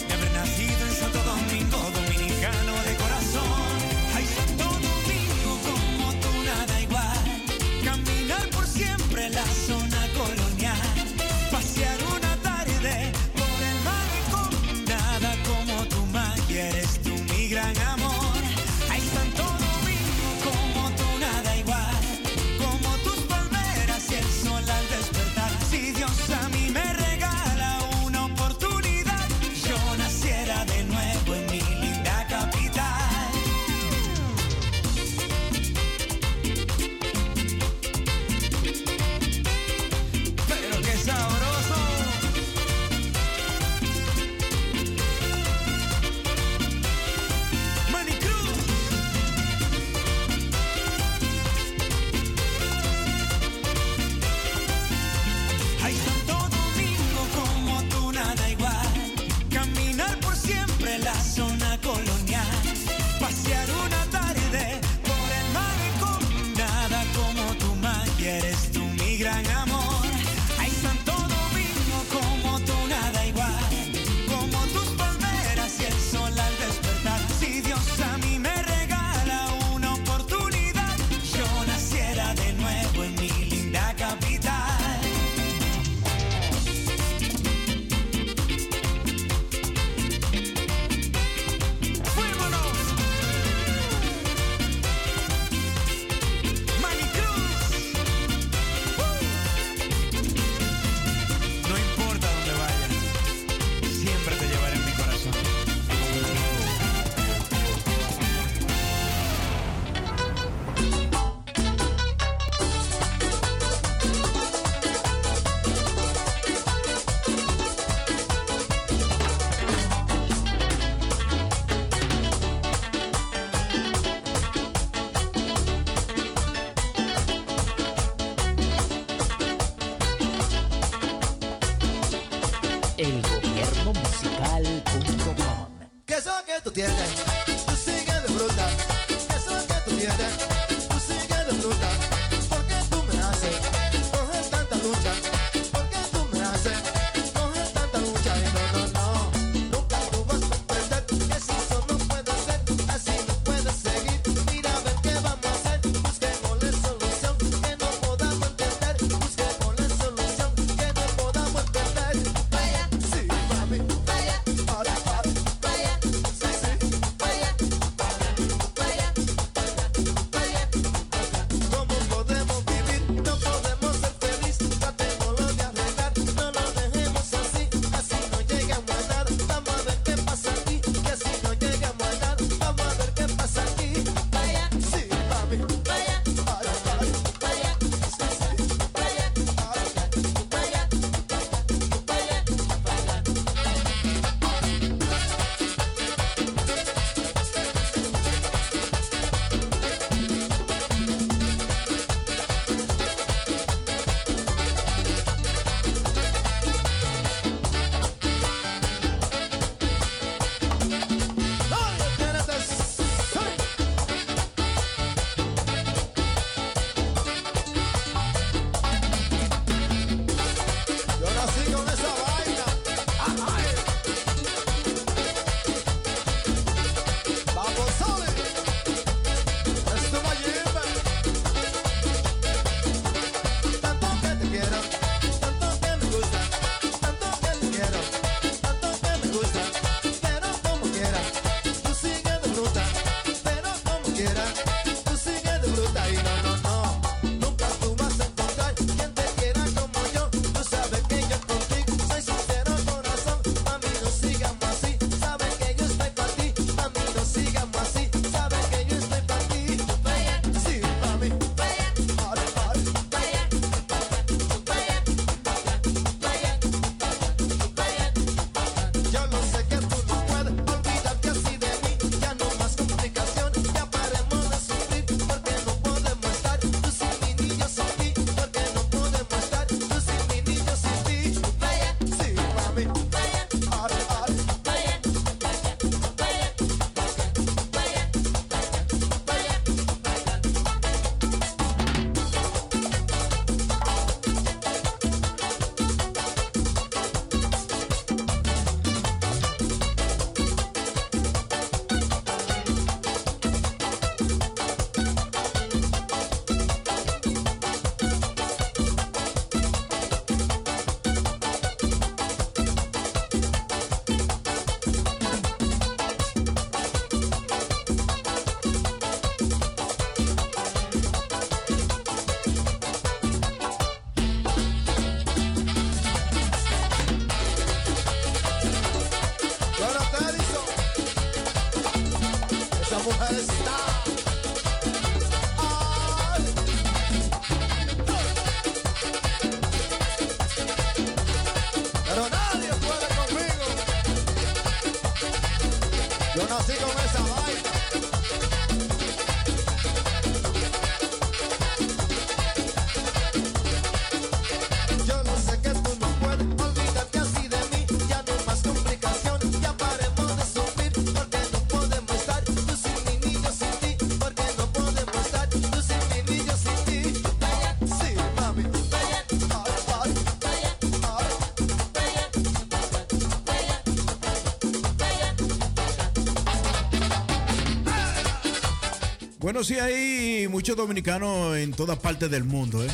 [379.49, 382.89] Bueno, sí, hay muchos dominicanos en todas partes del mundo, ¿eh?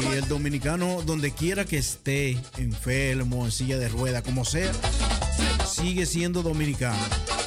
[0.00, 4.70] Y el dominicano, donde quiera que esté, enfermo, en silla de rueda, como sea,
[5.68, 6.96] sigue siendo dominicano.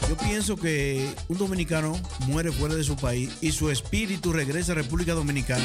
[0.10, 1.98] Yo pienso que un dominicano
[2.28, 5.64] muere fuera de su país y su espíritu regresa a República Dominicana,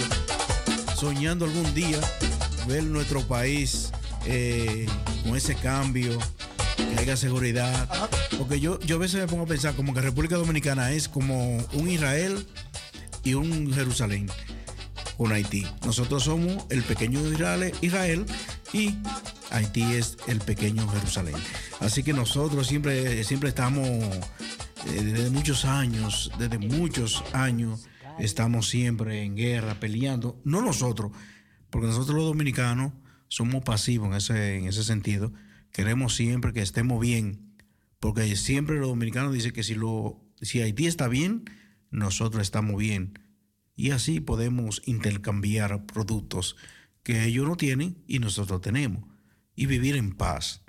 [0.95, 1.99] soñando algún día
[2.69, 3.91] ver nuestro país
[4.27, 4.87] eh,
[5.25, 6.21] con ese cambio,
[6.77, 7.89] que haya seguridad.
[8.39, 11.59] Porque yo, yo a veces me pongo a pensar como que República Dominicana es como
[11.73, 12.47] un Israel
[13.23, 14.29] y un Jerusalén
[15.17, 15.67] con Haití.
[15.85, 17.21] Nosotros somos el pequeño
[17.81, 18.27] Israel
[18.73, 18.95] y
[19.51, 21.37] Haití es el pequeño Jerusalén.
[21.81, 27.87] Así que nosotros siempre, siempre estamos, eh, desde muchos años, desde muchos años,
[28.19, 30.41] estamos siempre en guerra, peleando.
[30.45, 31.13] No nosotros,
[31.71, 32.93] porque nosotros los dominicanos
[33.29, 35.33] somos pasivos en ese, en ese sentido
[35.75, 37.53] Queremos siempre que estemos bien,
[37.99, 41.47] porque siempre los dominicanos dicen que si, Haití está bien,
[41.91, 43.19] nosotros estamos bien.
[43.75, 46.55] Y así podemos intercambiar productos
[47.03, 49.03] que ellos no tienen y nosotros tenemos,
[49.57, 50.63] y vivir en paz.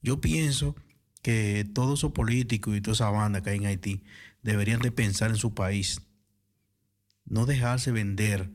[0.00, 0.74] Yo pienso
[1.20, 4.04] que todos esos políticos y toda esa banda que hay en Haití
[4.42, 6.00] deberían de pensar en su país,
[7.26, 8.50] no dejarse vender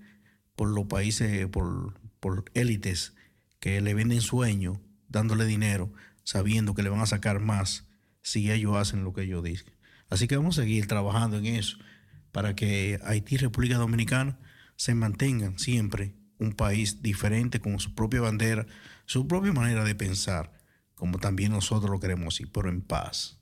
[0.55, 3.13] por los países, por, por élites
[3.59, 5.91] que le venden sueño dándole dinero,
[6.23, 7.87] sabiendo que le van a sacar más
[8.21, 9.73] si ellos hacen lo que ellos dicen.
[10.09, 11.77] Así que vamos a seguir trabajando en eso
[12.31, 14.39] para que Haití y República Dominicana
[14.75, 18.65] se mantengan siempre un país diferente con su propia bandera,
[19.05, 20.53] su propia manera de pensar,
[20.95, 23.39] como también nosotros lo queremos así, pero en paz.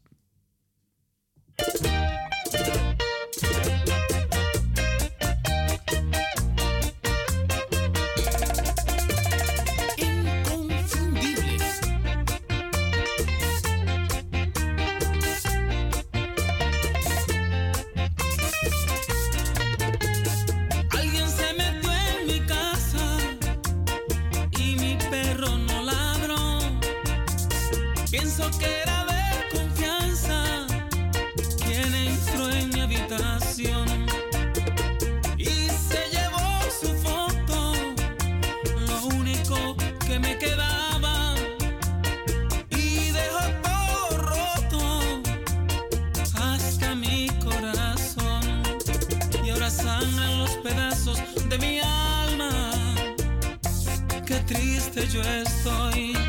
[55.05, 56.26] Yo estoy.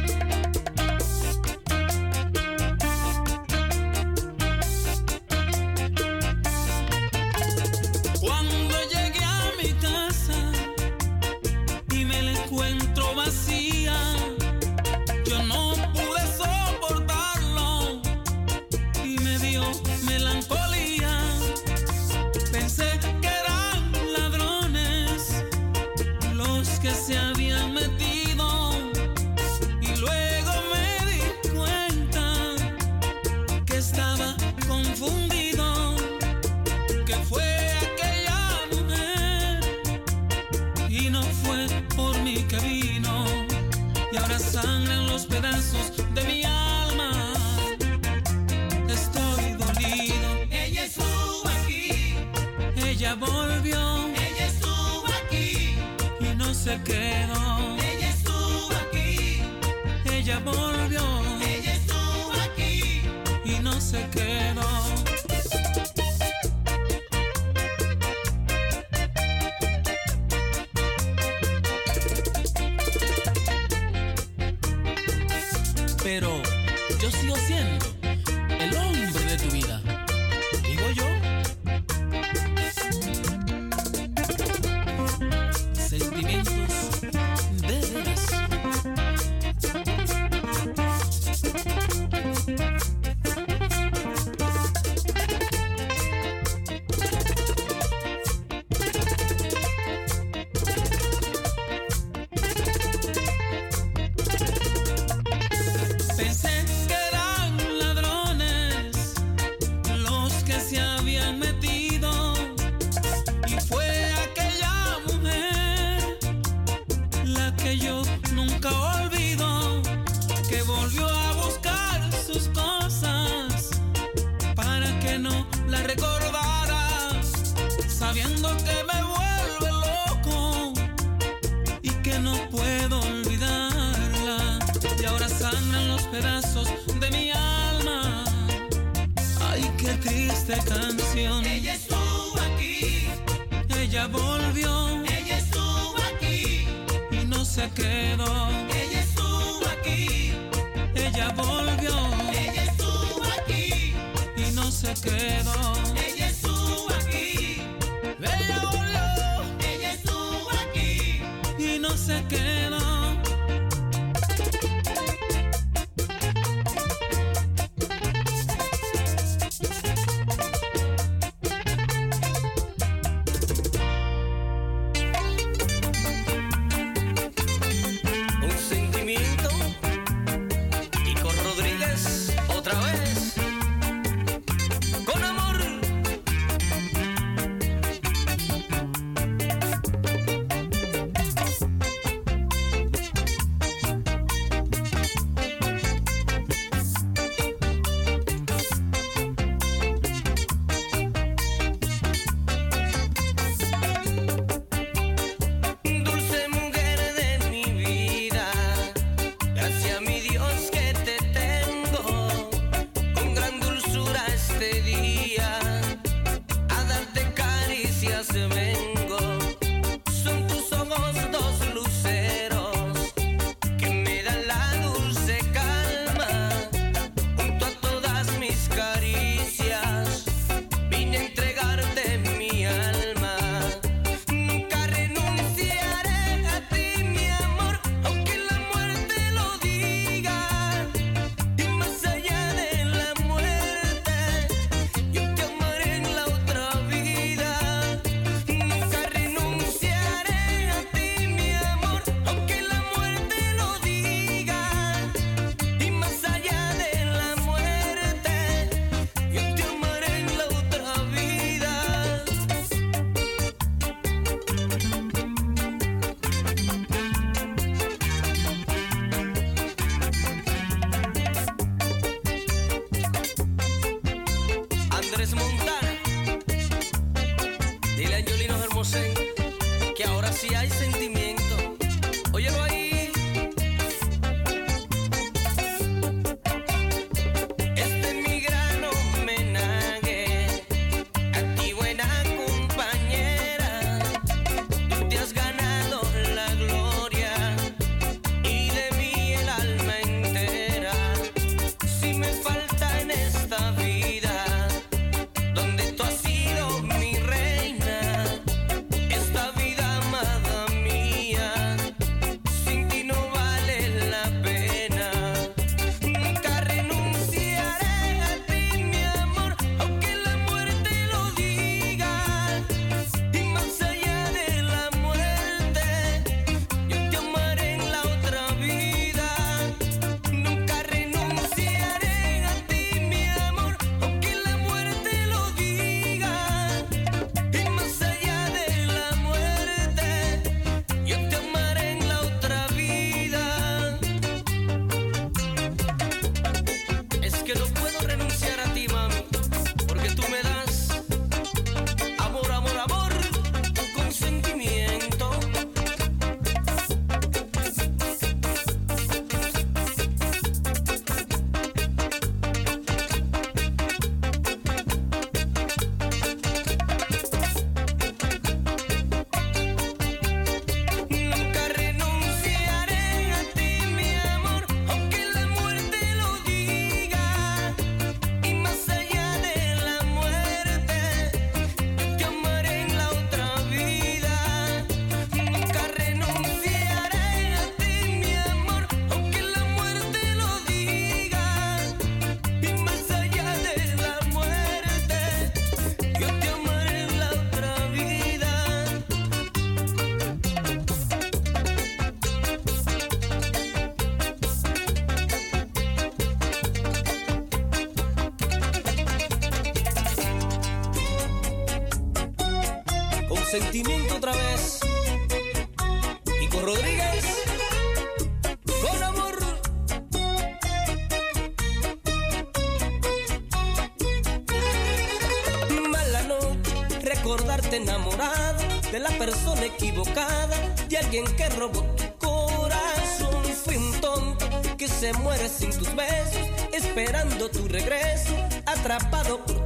[429.79, 430.57] equivocada
[430.89, 433.45] de alguien que robó tu corazón.
[433.65, 434.47] Fui un tonto
[434.77, 438.35] que se muere sin tus besos, esperando tu regreso,
[438.67, 439.58] atrapado por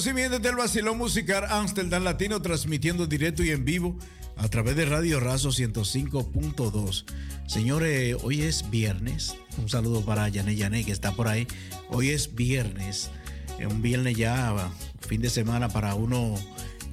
[0.00, 3.98] Bueno, sí, bien, desde el Vacilón Musical Amsterdam Latino, transmitiendo directo y en vivo
[4.38, 7.04] a través de Radio Razo 105.2.
[7.46, 9.36] Señores, hoy es viernes.
[9.58, 11.46] Un saludo para Yané Yané, que está por ahí.
[11.90, 13.10] Hoy es viernes.
[13.58, 14.72] Es un viernes ya,
[15.06, 16.34] fin de semana para uno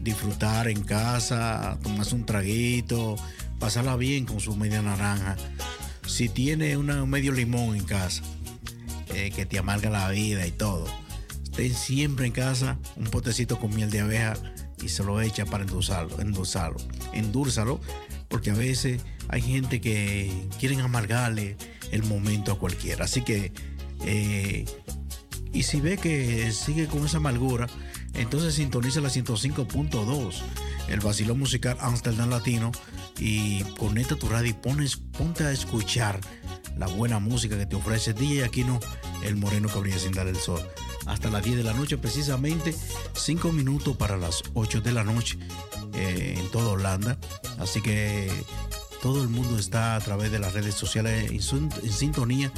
[0.01, 3.15] disfrutar en casa, tomarse un traguito,
[3.57, 5.37] pasarla bien con su media naranja.
[6.05, 8.21] Si tiene un medio limón en casa,
[9.15, 10.87] eh, que te amarga la vida y todo
[11.57, 14.33] ten siempre en casa un potecito con miel de abeja
[14.81, 16.77] y se lo echa para endulzarlo, endulzarlo,
[17.13, 17.79] endulzarlo,
[18.27, 21.57] porque a veces hay gente que quieren amargarle
[21.91, 23.05] el momento a cualquiera.
[23.05, 23.51] Así que,
[24.05, 24.65] eh,
[25.53, 27.67] y si ve que sigue con esa amargura,
[28.13, 30.41] entonces sintoniza la 105.2,
[30.89, 32.71] el vacilón musical Amsterdam Latino,
[33.19, 36.19] y conecta tu radio y pones, ponte a escuchar
[36.77, 38.79] la buena música que te ofrece DJ Aquino,
[39.23, 40.61] el moreno que brilla sin dar el sol
[41.07, 42.75] hasta las 10 de la noche, precisamente
[43.13, 45.37] 5 minutos para las 8 de la noche
[45.93, 47.17] eh, en toda Holanda.
[47.59, 48.31] Así que
[49.01, 52.51] todo el mundo está a través de las redes sociales en, sintonía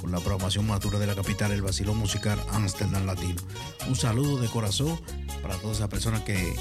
[0.00, 3.42] con la programación madura de la capital, el vacilón musical Amsterdam Latino.
[3.88, 5.00] Un saludo de corazón
[5.42, 6.54] para todas esas personas que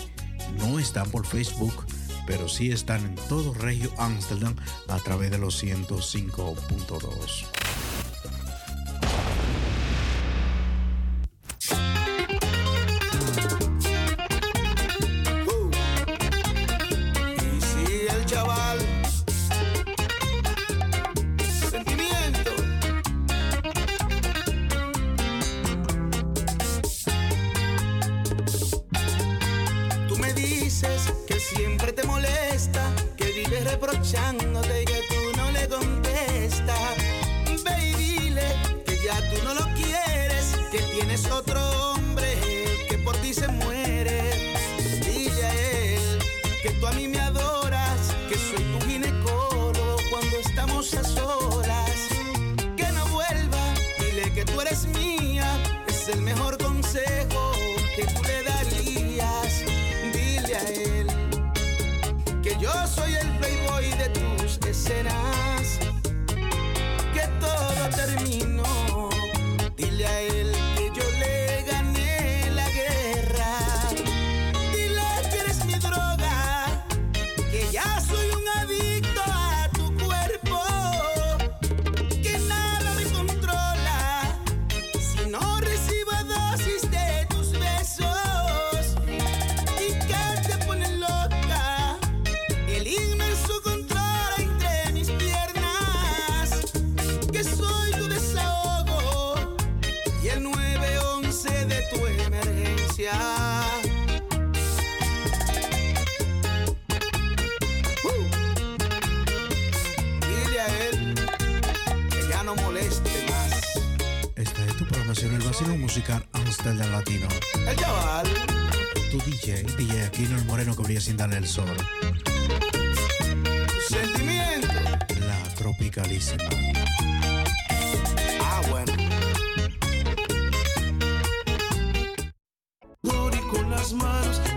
[0.58, 1.86] no están por Facebook,
[2.26, 4.56] pero sí están en todo Regio Amsterdam
[4.88, 7.75] a través de los 105.2.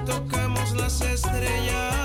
[0.09, 1.98] toquemos las estrellas.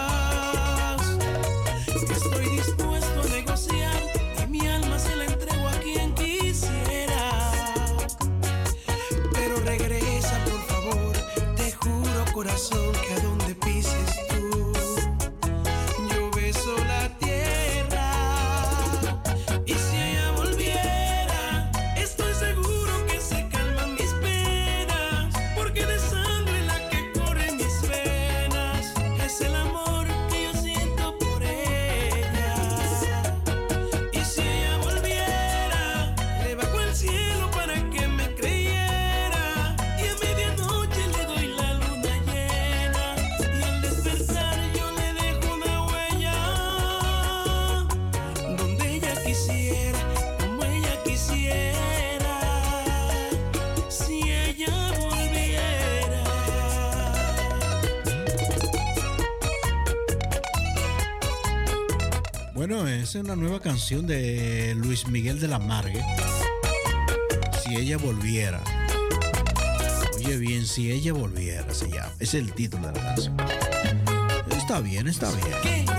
[63.19, 66.03] una nueva canción de Luis Miguel de la Margue.
[67.61, 68.61] Si ella volviera.
[70.17, 72.11] Oye bien, si ella volviera se llama.
[72.19, 73.37] Es el título de la canción.
[74.57, 75.92] Está bien, está bien.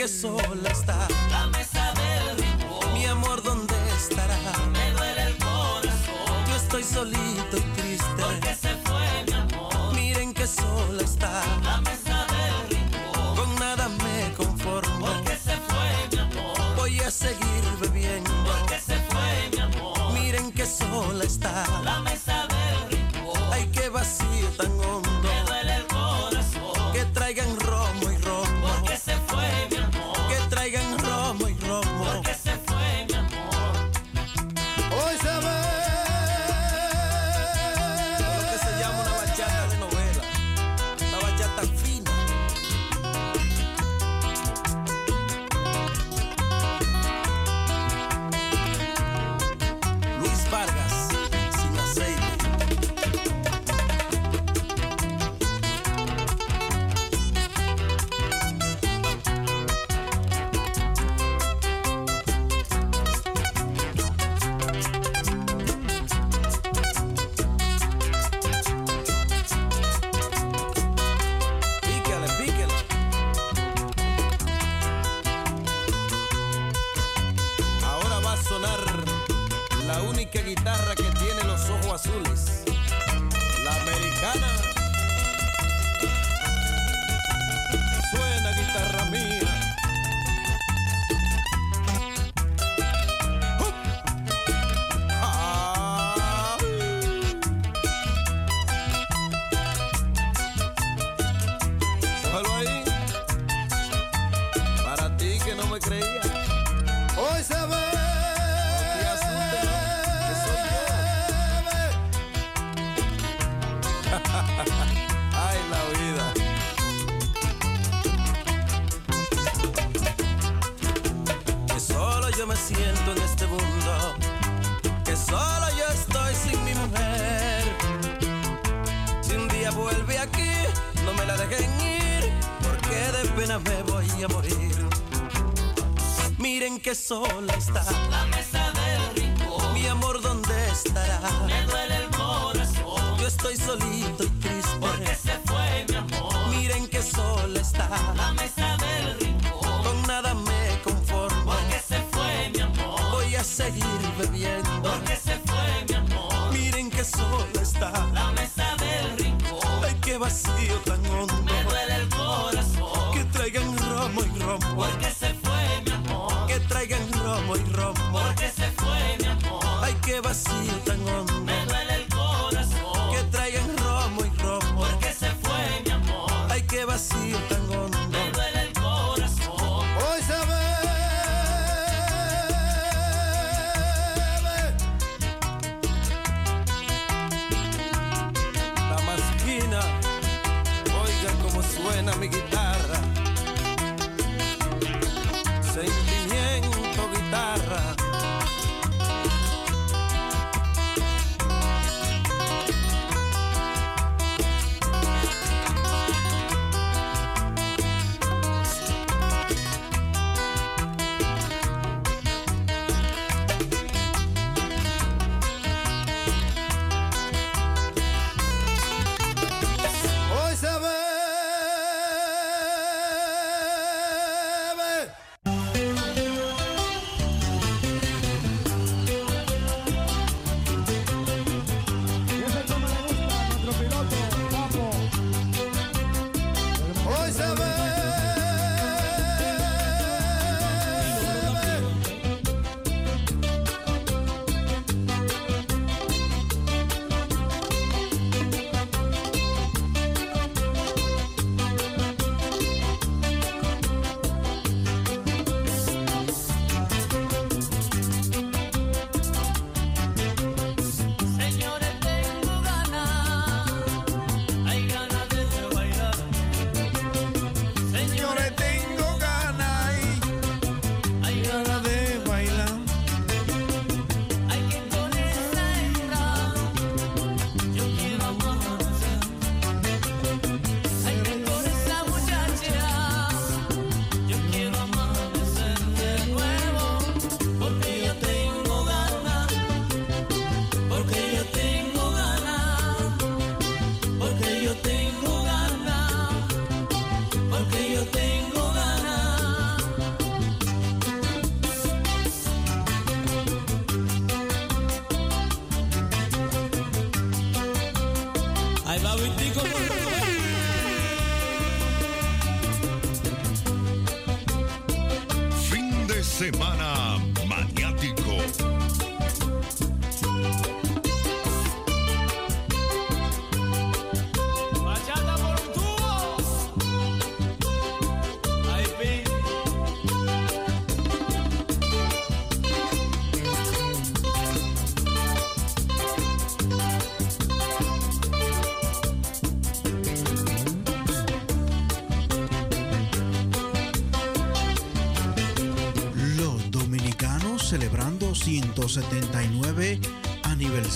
[0.00, 0.70] Que sola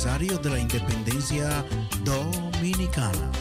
[0.05, 1.65] de la independencia
[2.05, 3.34] dominicana.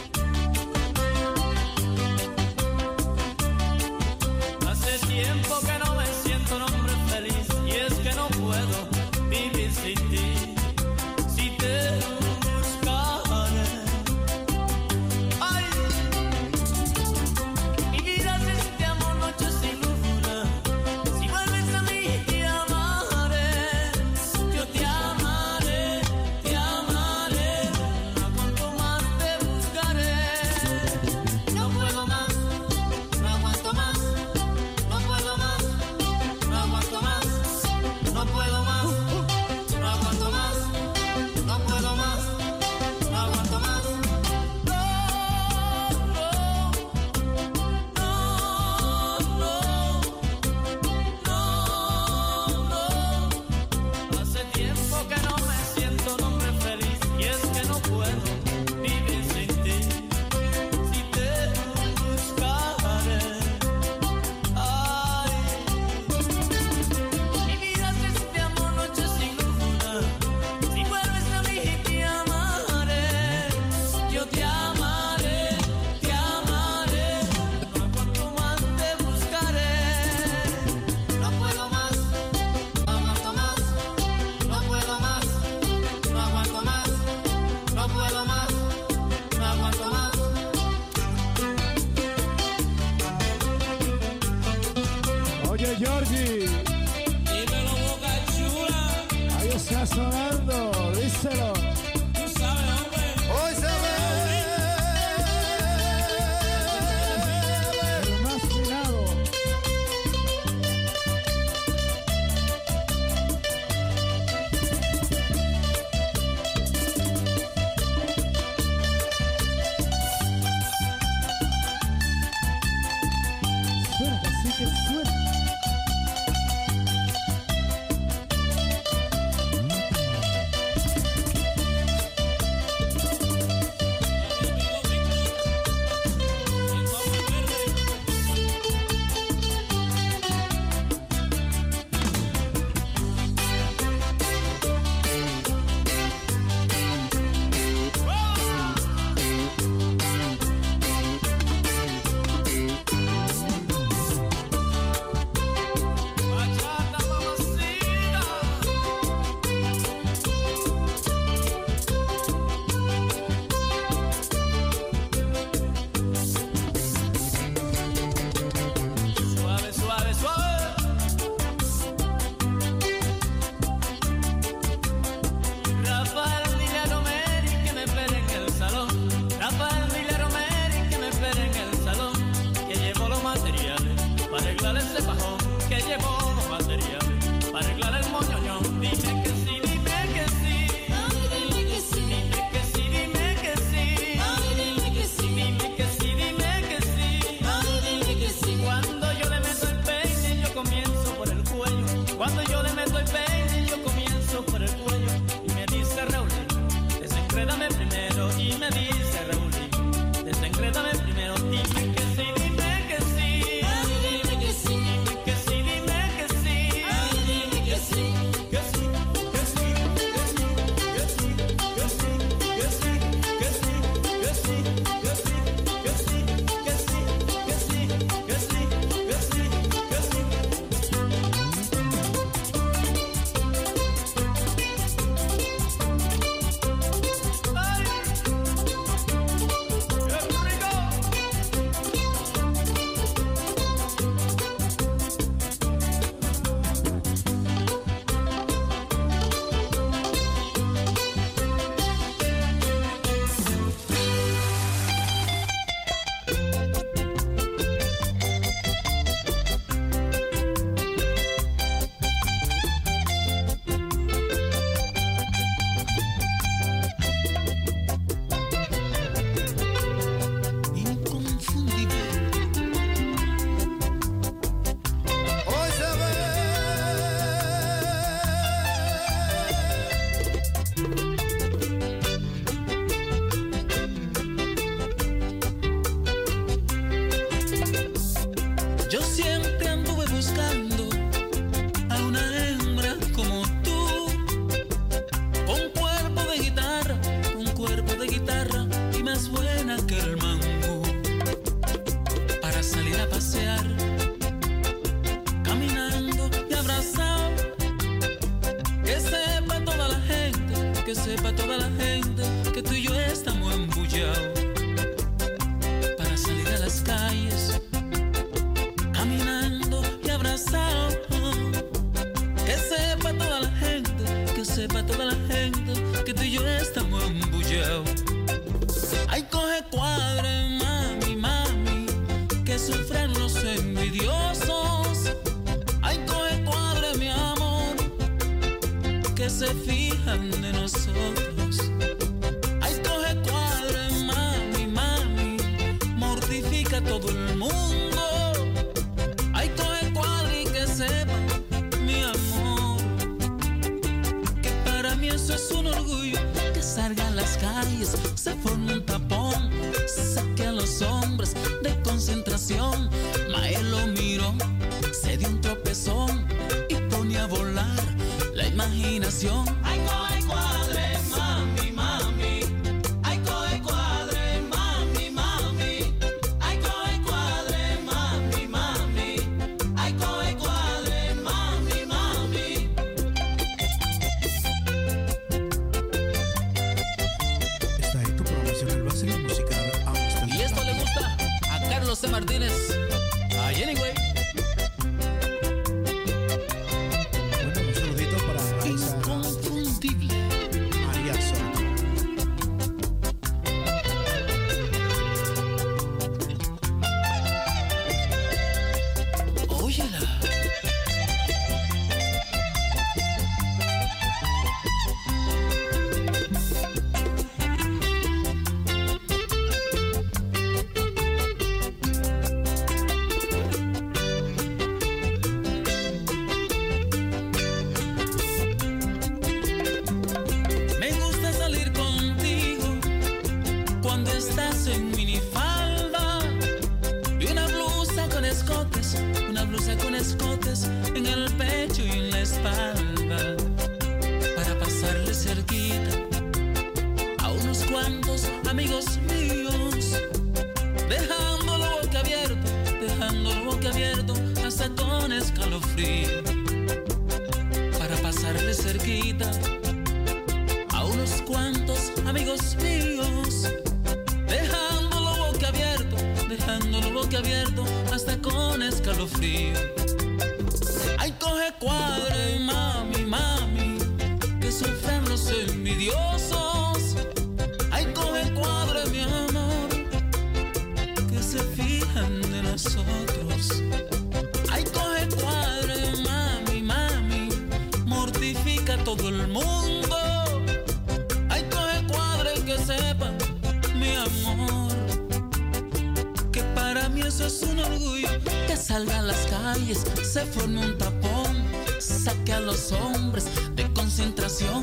[500.24, 501.44] Se forme un tapón,
[501.78, 504.62] saque a los hombres de concentración.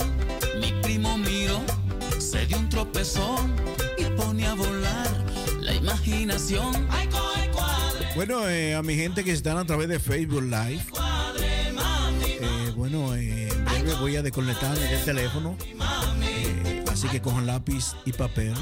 [0.60, 1.62] Mi primo miró,
[2.20, 3.54] se dio un tropezón
[3.98, 5.26] y pone a volar
[5.60, 6.88] la imaginación.
[8.16, 10.84] Bueno, eh, a mi gente que están a través de Facebook Live,
[12.42, 15.58] eh, bueno, eh, breve voy a desconectar el teléfono.
[16.24, 18.54] Eh, así que cojan lápiz y papel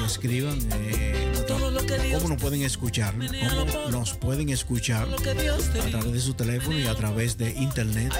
[0.00, 0.58] y escriban
[2.14, 6.94] cómo nos pueden escuchar, cómo nos pueden escuchar a través de su teléfono y a
[6.94, 8.12] través de internet.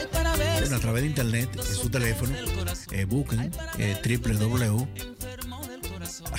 [0.60, 2.34] Bueno, a través de internet, en su teléfono,
[2.92, 4.89] eh, busquen eh, www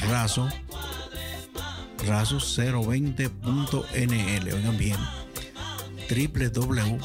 [0.10, 0.50] raso
[2.06, 4.54] raso 020.nl.
[4.54, 4.98] Oigan bien,
[6.10, 7.00] www.raso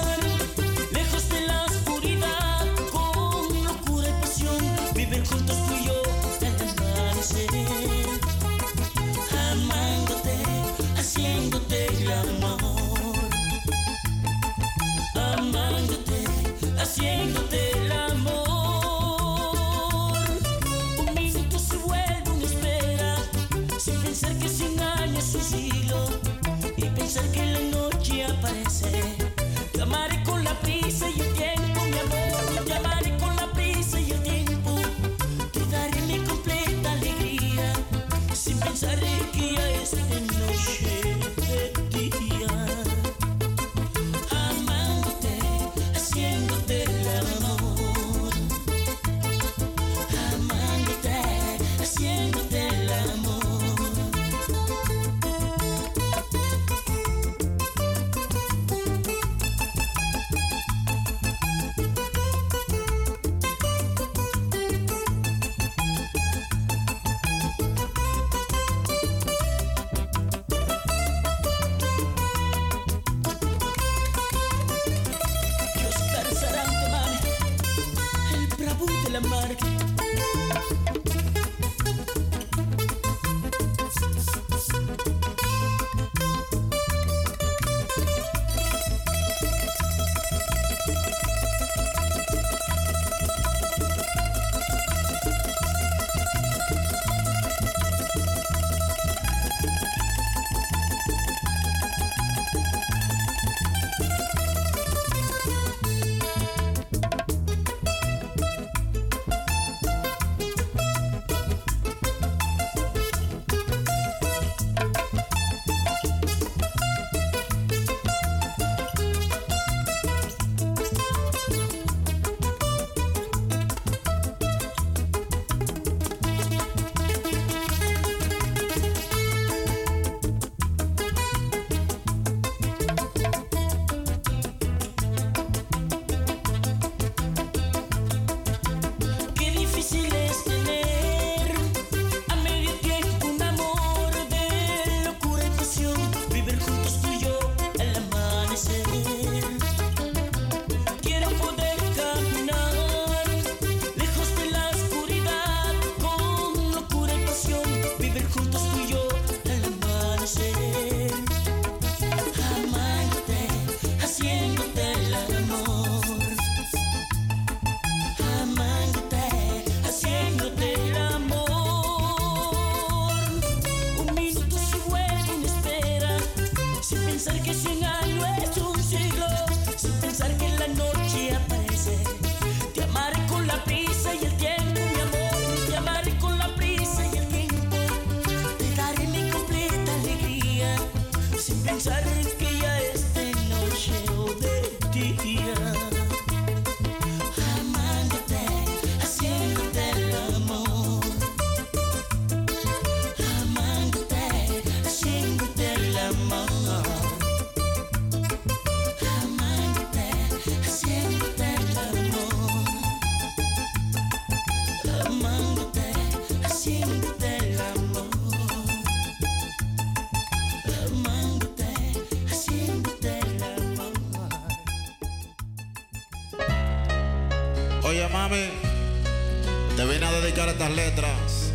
[230.57, 231.52] estas letras.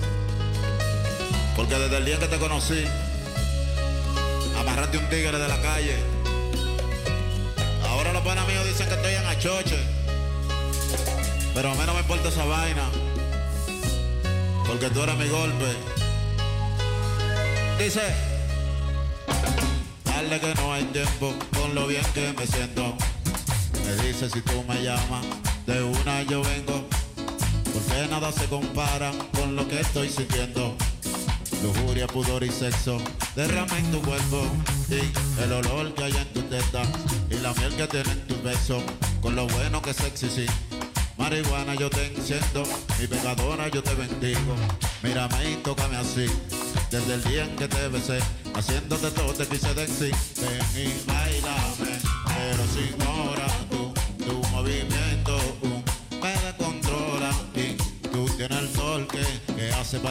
[1.56, 2.86] Porque desde el día que te conocí,
[4.60, 5.96] amarraste un tigre de la calle.
[7.90, 9.80] Ahora los panas míos dicen que estoy en achoche.
[11.56, 12.84] Pero a mí no me importa esa vaina.
[14.68, 15.66] Porque tú eres mi golpe.
[17.80, 18.04] Dice,
[20.06, 22.96] dale que no hay tiempo con lo bien que me siento.
[23.84, 25.26] Me dice si tú me llamas,
[25.66, 26.91] de una yo vengo.
[27.92, 30.76] Porque nada se compara con lo que estoy sintiendo.
[31.62, 32.98] Lujuria, pudor y sexo,
[33.36, 34.48] derrama en tu cuerpo.
[34.90, 36.84] Y el olor que hay en tu teta.
[37.30, 38.82] Y la miel que tiene en tus besos.
[39.22, 40.46] Con lo bueno que sexy, sí.
[41.18, 42.64] Marihuana yo te enciendo,
[43.00, 44.56] mi pecadora yo te bendigo.
[45.04, 46.28] Mírame y tócame así,
[46.90, 48.20] desde el día en que te besé.
[48.56, 50.92] Haciéndote todo te quise decir, ven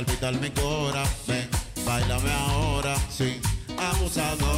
[0.05, 1.47] palpitar mi cora, ven,
[1.85, 3.39] bailame ahora, sí,
[3.77, 4.50] abusadora,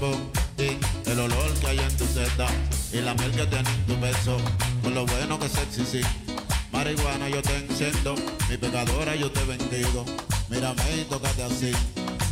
[0.00, 2.46] Y el olor que hay en tu seta
[2.90, 4.38] y la miel que tiene en tu beso.
[4.82, 6.00] Con lo bueno que sexy, sí.
[6.72, 8.14] Marihuana yo te enciendo,
[8.48, 10.06] mi pecadora yo te bendigo.
[10.48, 11.72] Mírame y tócate así,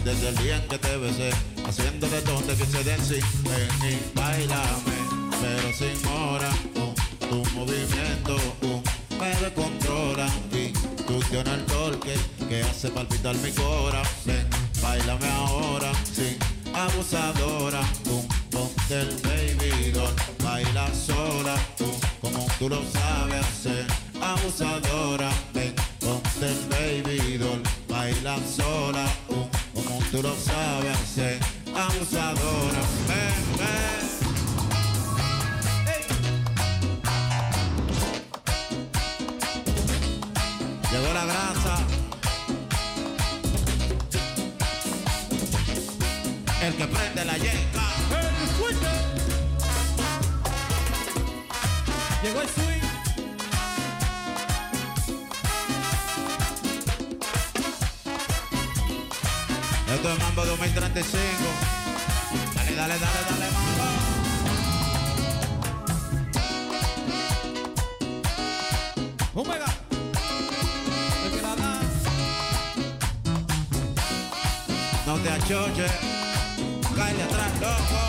[0.02, 1.30] desde el día en que te besé,
[1.66, 3.20] haciendo de donde que se den sí.
[3.44, 4.98] Ven y bailame,
[5.42, 8.38] pero sin hora, uh, tu movimiento
[9.20, 10.72] me descontrola y
[11.02, 12.14] tú tienes el torque
[12.48, 14.02] que hace palpitar mi cora.
[14.24, 14.48] Ven,
[14.80, 16.38] bailame ahora, sí,
[16.78, 21.84] abusadora, uh, ponte el baby doll, baila sola, uh,
[22.20, 23.86] como tú lo sabes hacer,
[24.20, 31.40] abusadora, ven, ponte el baby doll, baila sola, uh, como tú lo sabes hacer,
[31.74, 34.17] abusadora, ven, ven.
[47.18, 47.82] Prende la yenca.
[48.40, 48.86] El fuerte.
[52.22, 52.84] Llegó el swing.
[59.94, 61.18] Esto es Mambo 2035.
[62.55, 63.84] Dale, dale, dale, dale, Mambo.
[69.34, 69.66] Omega.
[71.42, 71.80] Da.
[75.06, 76.17] No te achoches.
[76.98, 78.07] Cállate atrás, loco.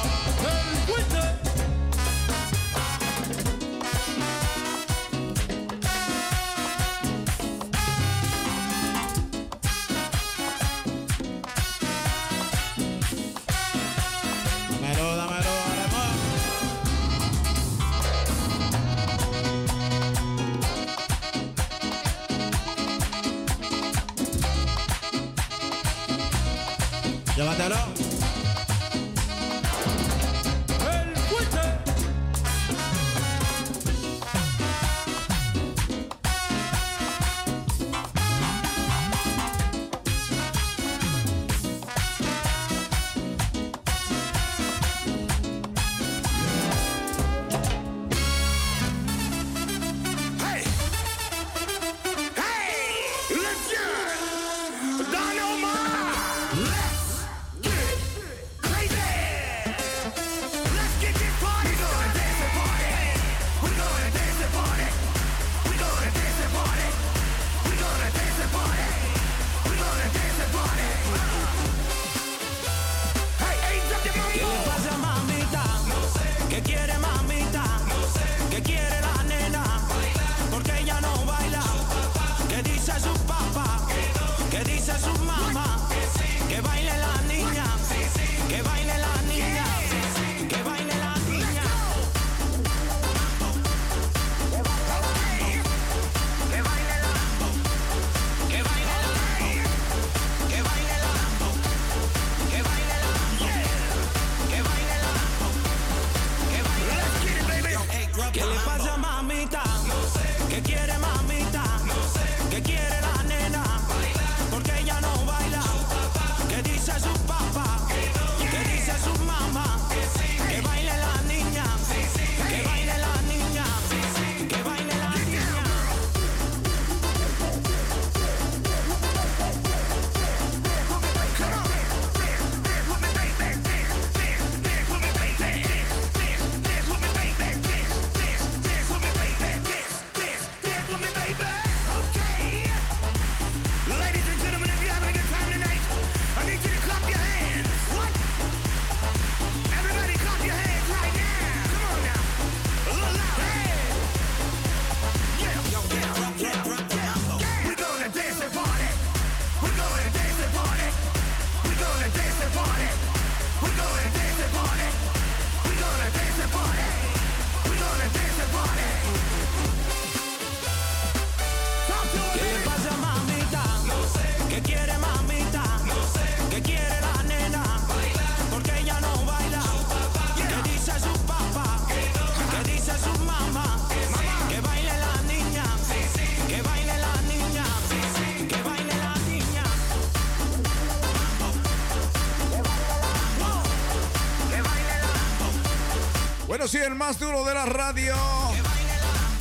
[196.99, 198.13] más duro de la radio.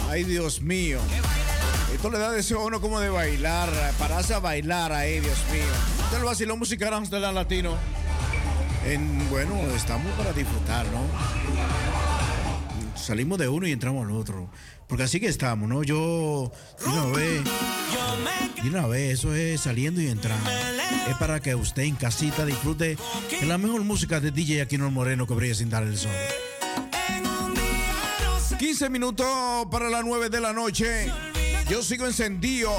[0.08, 1.00] Ay, Dios mío.
[1.92, 5.38] Esto le da deseo a uno como de bailar, eh, pararse a bailar ahí, Dios
[5.50, 5.64] mío.
[6.04, 7.76] Este es el vacilón musical Amsterdam Latino.
[8.86, 11.00] En, bueno, estamos para disfrutar, ¿no?
[12.96, 14.48] Salimos de uno y entramos al otro.
[14.86, 15.82] Porque así que estamos, ¿no?
[15.82, 17.42] Yo, de una vez,
[18.62, 20.48] de una vez, eso es saliendo y entrando.
[21.08, 22.96] Es para que usted en casita disfrute
[23.40, 26.12] de la mejor música de DJ Aquino Moreno que brilla sin dar el sol.
[28.58, 29.26] 15 minutos
[29.70, 31.12] para las 9 de la noche.
[31.70, 32.72] Yo sigo encendido.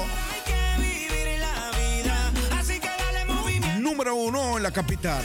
[3.78, 5.22] Número uno en la capital.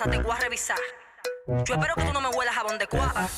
[0.00, 0.78] casa, te voy a revisar.
[1.46, 3.28] Yo espero que tú no me huelas jabón de cuava.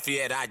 [0.00, 0.46] Lafayette, I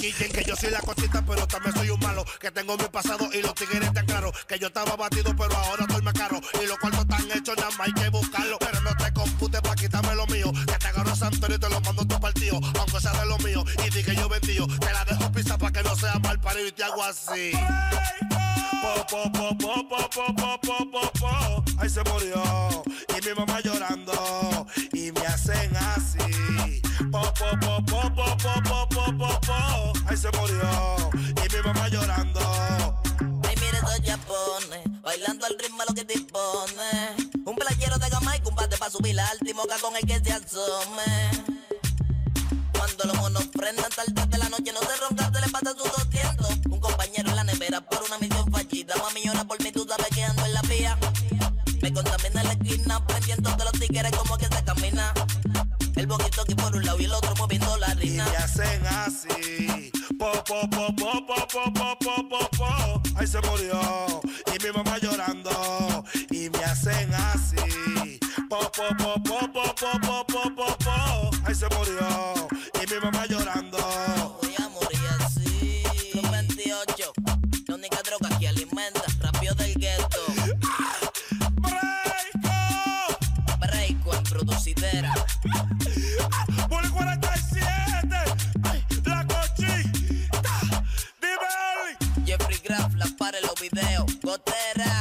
[0.00, 2.24] Quillen que yo soy la cosita pero también soy un malo.
[2.40, 4.32] Que tengo mi pasado y los tigres tan claros.
[4.48, 6.40] Que yo estaba batido, pero ahora estoy más caro.
[6.62, 8.58] Y los cuartos están hechos, nada más hay que buscarlo.
[8.58, 10.50] Pero no te computes pa' quitarme lo mío.
[10.52, 12.58] Que te agarro Santorio y te lo mando a tu partido.
[12.78, 14.66] Aunque sea de lo mío y di que yo vendío.
[14.78, 17.52] Te la dejo pizza pa' que no sea mal parido y te hago así.
[18.80, 21.64] Po, po, po, po, po, po, po, po, po, po.
[21.78, 22.82] Ahí se murió.
[22.86, 24.66] Y mi mamá llorando.
[24.94, 26.80] Y me hacen así.
[27.12, 28.09] Po, po, po, po
[30.10, 32.40] él se murió y mi mamá llorando.
[33.48, 37.16] Ay, mire esos chapones, bailando al ritmo a lo que dispone.
[37.44, 41.30] Un playero de gama y combate para subir al timoca con el que se asome.
[42.72, 45.92] Cuando los monos prendan tarde de la noche, no se ronca, se le pasa sus
[45.92, 46.66] 200.
[46.70, 48.94] Un compañero en la nevera por una misión fallida.
[48.96, 50.98] Mami llora por mí, tú sabes que ando en la vía.
[51.82, 55.14] Me contamina en la esquina, prendiendo de los tigres como que se camina.
[55.94, 58.26] El boquito aquí por un lado y el otro moviendo la rina.
[58.32, 59.79] Y hacen así
[62.30, 63.80] popó, ahí se murió.
[64.54, 68.18] Y mi mamá llorando, y me hacen así,
[68.48, 69.19] popó, popó.
[94.30, 94.99] gotera.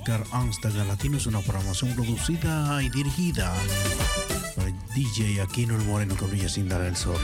[0.00, 3.52] musical Amsterdam Latino es una programación producida y dirigida
[4.54, 7.18] por el DJ Aquino El Moreno Camilla Cinda del Sol.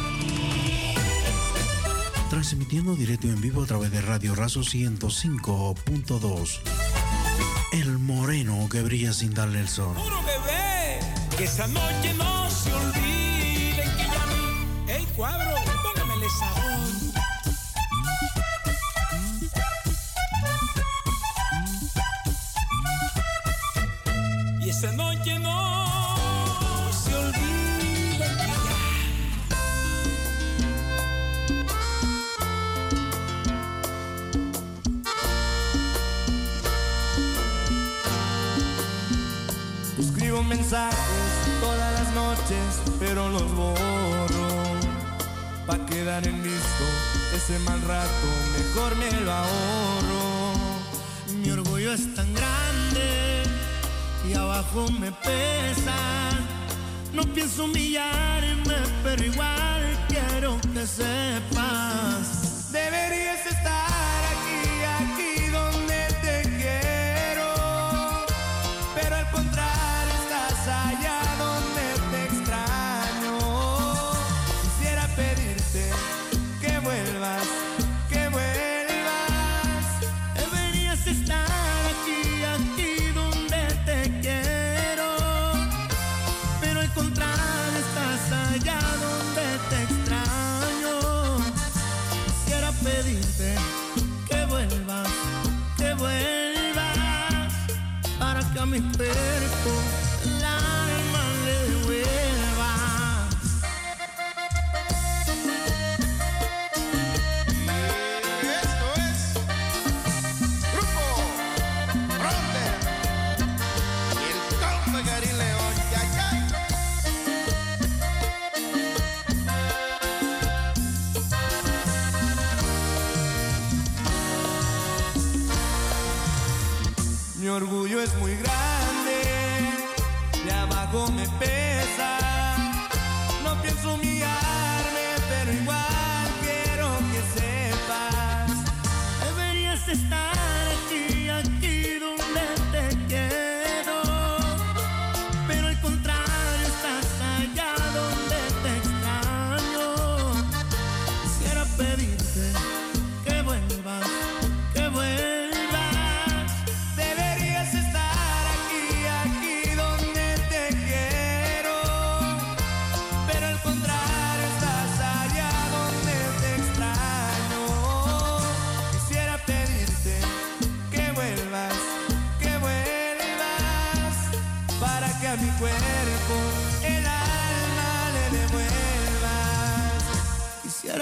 [2.29, 6.61] Transmitiendo directo y en vivo a través de Radio Razo 105.2.
[7.73, 9.95] El Moreno que brilla sin darle el sol.
[9.97, 11.01] Juro que ve
[11.37, 12.36] que esa noche no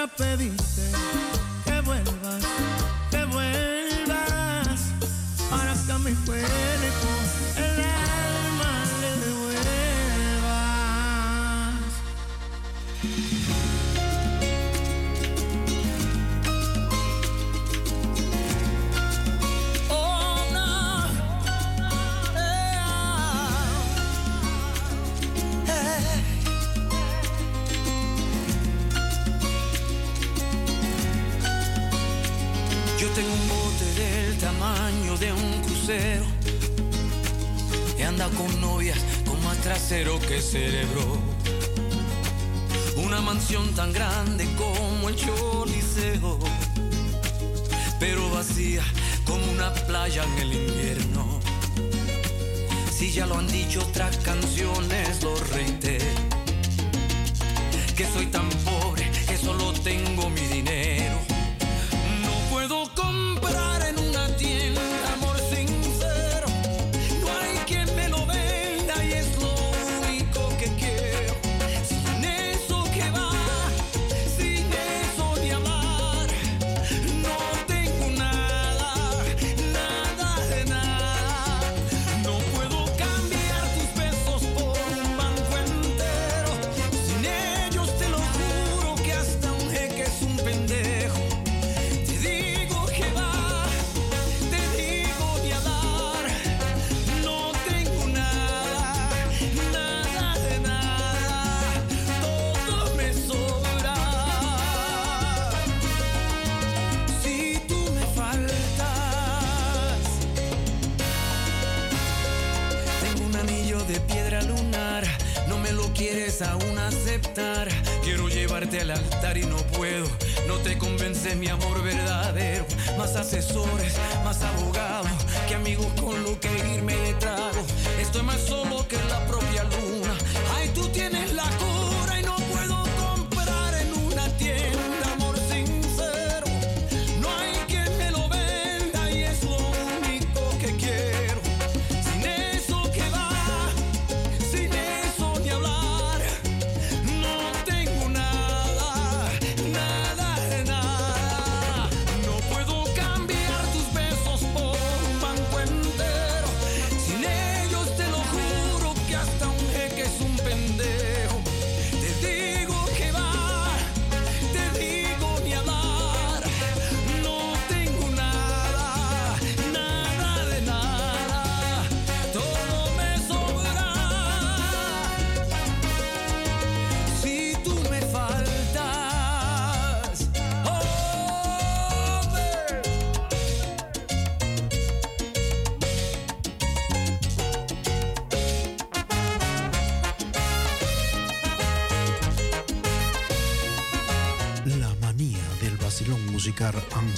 [0.07, 0.84] pedirte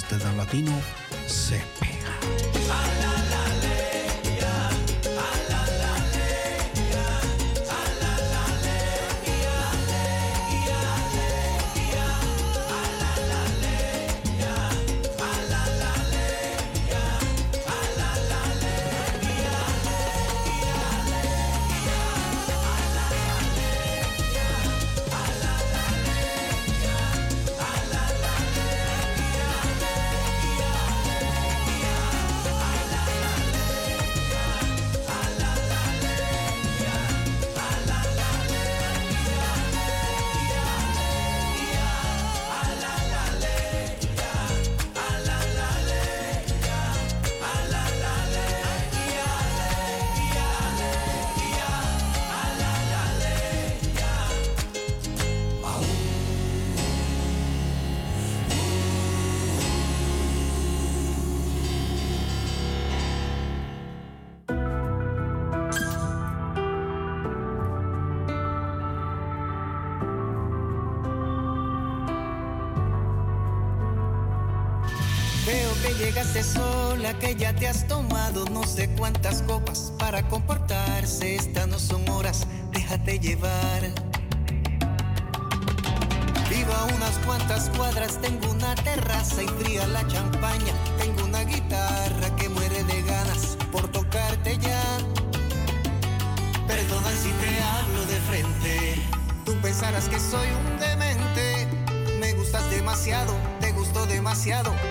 [0.09, 0.71] Amsterdam Latino
[1.27, 1.61] se
[76.43, 81.37] Sola que ya te has tomado no sé cuántas copas para comportarse.
[81.37, 83.83] Estas no son horas, déjate llevar.
[86.51, 90.75] Viva unas cuantas cuadras, tengo una terraza y fría la champaña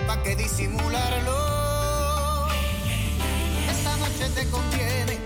[0.05, 1.37] ¿pa' que disimularlo?
[3.69, 5.24] Esta noche te conviene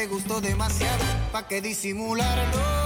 [0.00, 2.79] te gustó demasiado, pa' que disimularlo.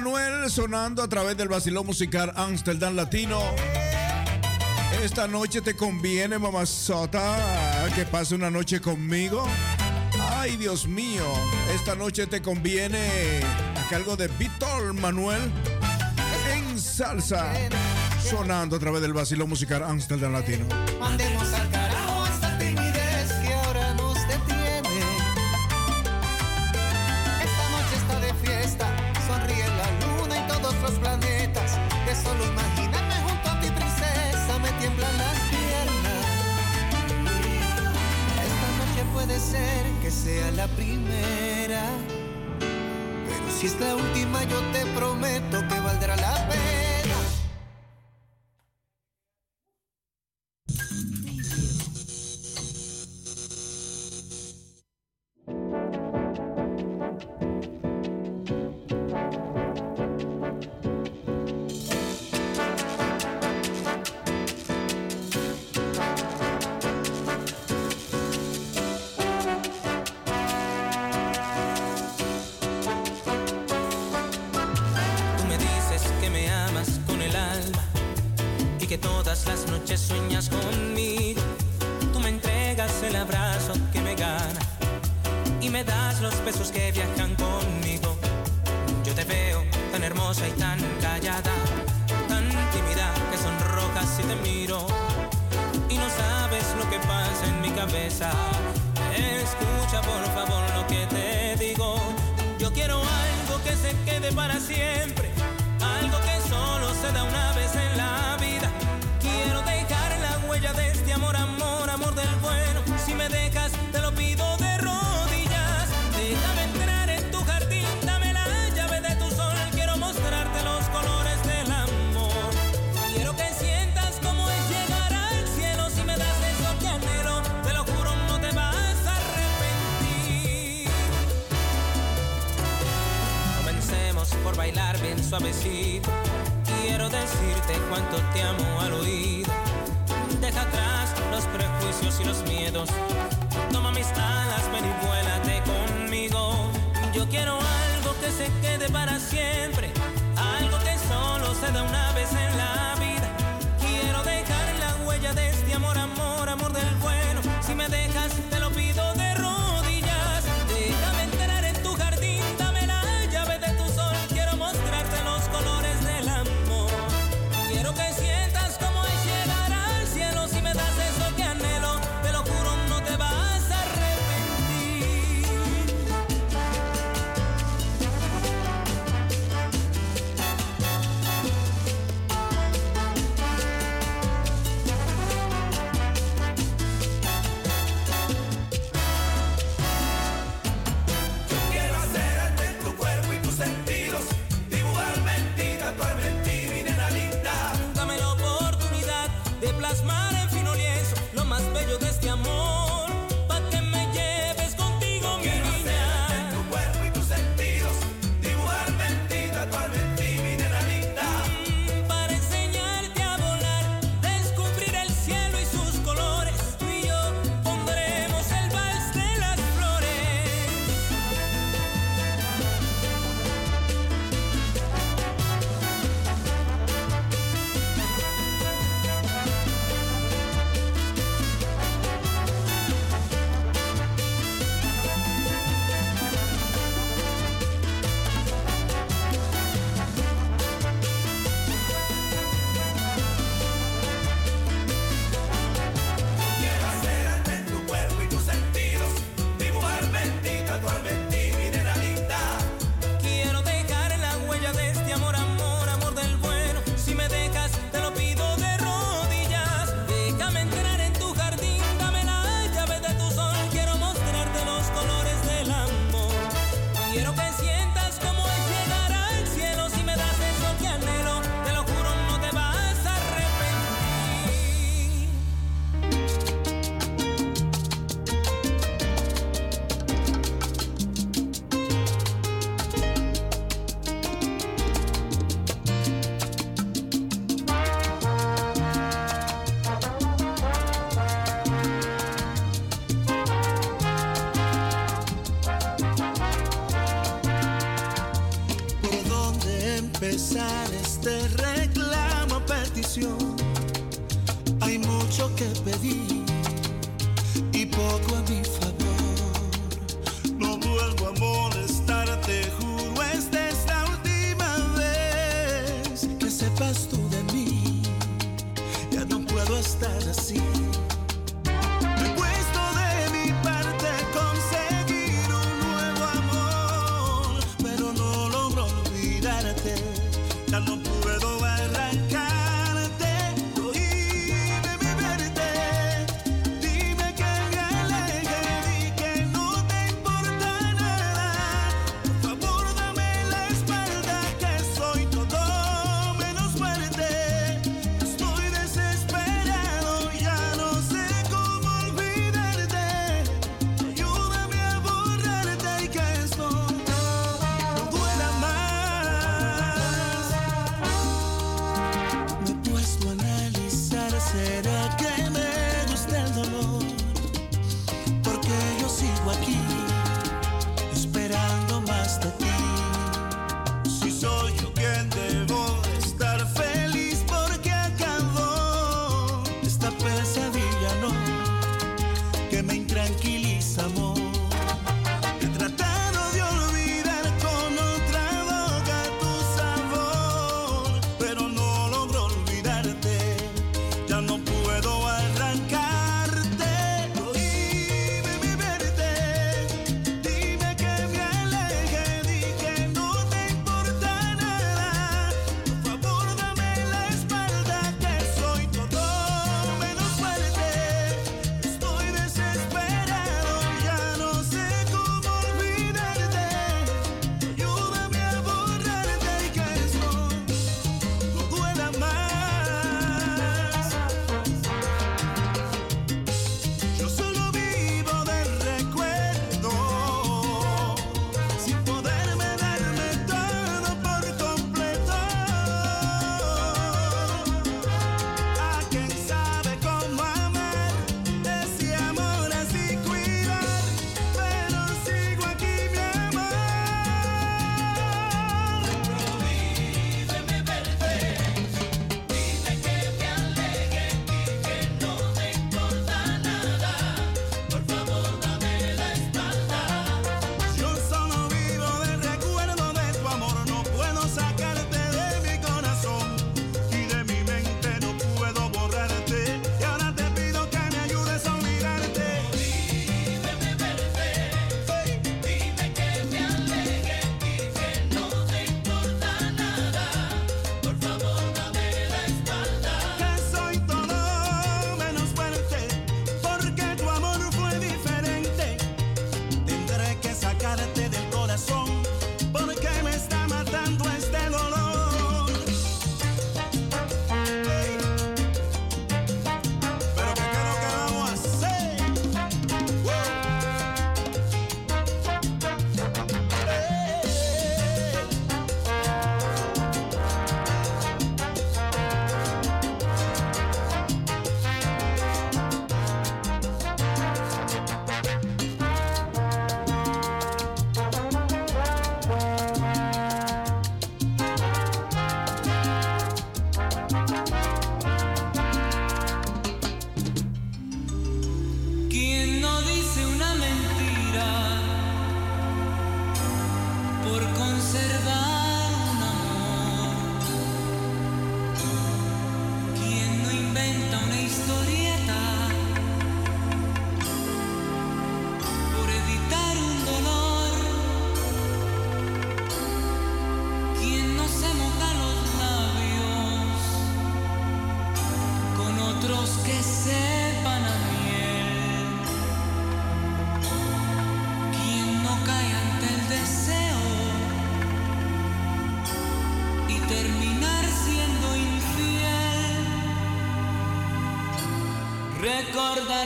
[0.00, 3.42] Manuel sonando a través del vacilón musical Amsterdam Latino.
[5.02, 7.36] Esta noche te conviene, mamazota,
[7.96, 9.44] que pase una noche conmigo.
[10.36, 11.24] Ay, Dios mío,
[11.74, 13.40] esta noche te conviene
[13.74, 15.50] a cargo de Víctor Manuel
[16.54, 17.52] en salsa,
[18.22, 20.66] sonando a través del vacilón musical Amsterdam Latino.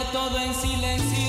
[0.00, 1.21] Todo en silencio,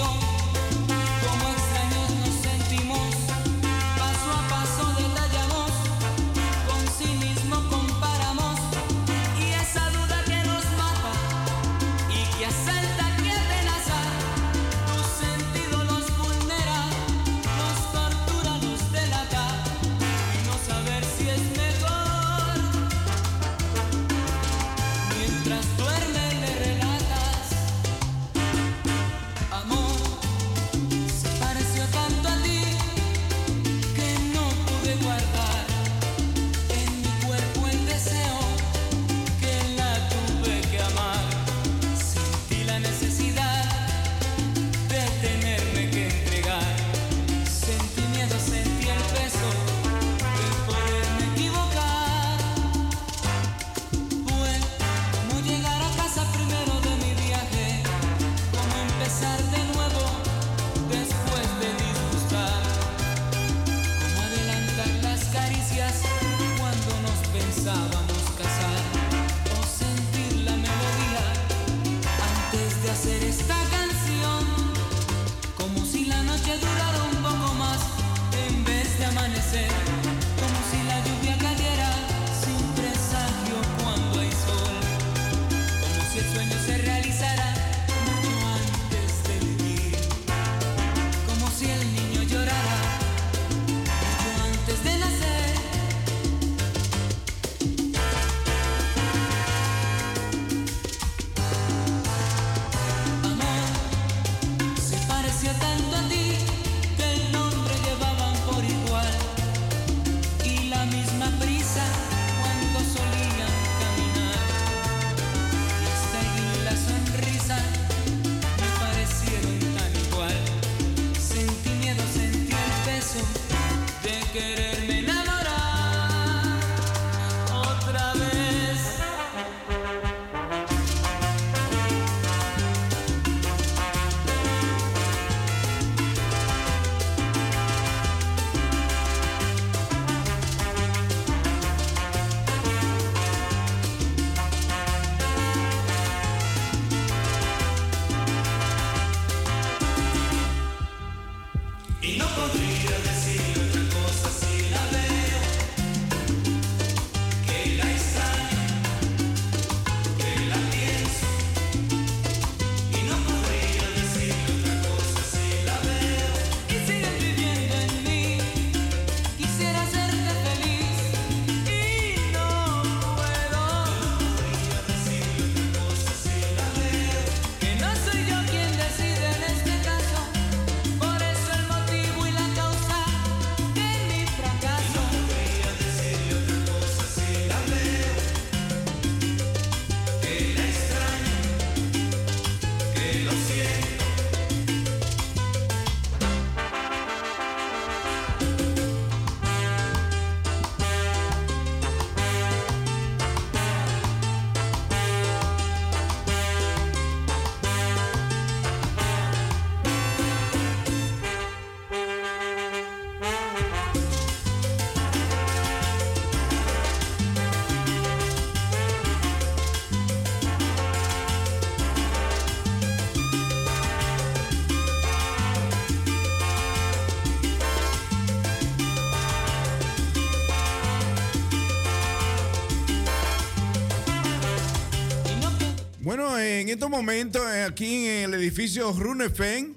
[236.63, 239.75] en estos momentos, eh, aquí en el edificio Runefen,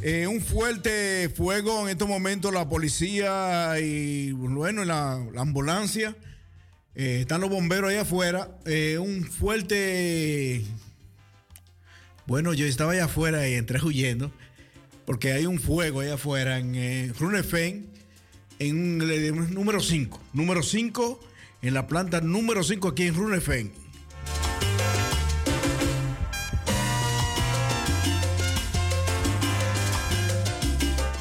[0.00, 1.82] eh, un fuerte fuego.
[1.82, 6.16] En estos momentos, la policía y, bueno, la, la ambulancia.
[6.94, 8.48] eh, están los bomberos ahí afuera.
[8.98, 10.64] un fuerte.
[12.26, 14.32] Bueno, yo estaba allá afuera y entré huyendo.
[15.04, 17.90] Porque hay un fuego ahí afuera en Runefen,
[18.58, 20.18] en el número 5.
[20.32, 21.20] Número 5,
[21.60, 23.81] en la planta número 5 aquí en Runefen.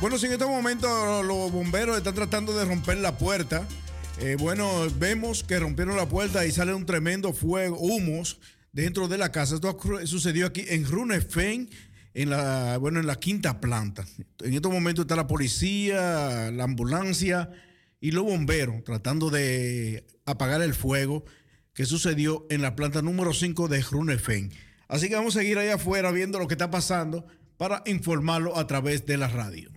[0.02, 3.68] Bueno, si en estos momentos los bomberos están tratando de romper la puerta,
[4.20, 8.40] eh, bueno, vemos que rompieron la puerta y sale un tremendo fuego, humos
[8.72, 9.54] dentro de la casa.
[9.54, 11.70] Esto sucedió aquí en Runefen,
[12.16, 14.04] en la, bueno, en la quinta planta.
[14.40, 17.52] En estos momentos está la policía, la ambulancia
[18.00, 21.26] y los bomberos tratando de apagar el fuego
[21.76, 24.52] que sucedió en la planta número 5 de Runefen.
[24.88, 28.66] Así que vamos a seguir ahí afuera viendo lo que está pasando para informarlo a
[28.66, 29.70] través de la radio.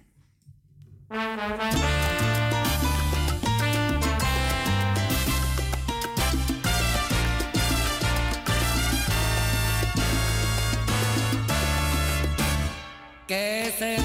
[13.27, 14.04] Que se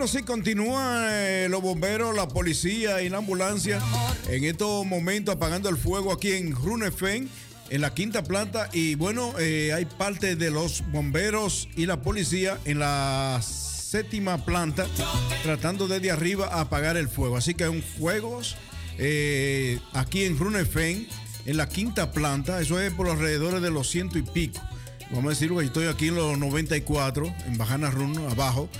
[0.00, 3.82] Bueno, sí, continúan eh, los bomberos, la policía y la ambulancia
[4.30, 7.28] en estos momentos apagando el fuego aquí en Runefen,
[7.68, 8.70] en la quinta planta.
[8.72, 14.86] Y bueno, eh, hay parte de los bomberos y la policía en la séptima planta
[15.42, 17.36] tratando desde arriba apagar el fuego.
[17.36, 18.56] Así que hay fuegos
[18.96, 21.08] eh, aquí en Runefen,
[21.44, 22.58] en la quinta planta.
[22.62, 24.62] Eso es por los alrededores de los ciento y pico.
[25.10, 28.70] Vamos a decirlo que estoy aquí en los 94, en Bajana Run, abajo.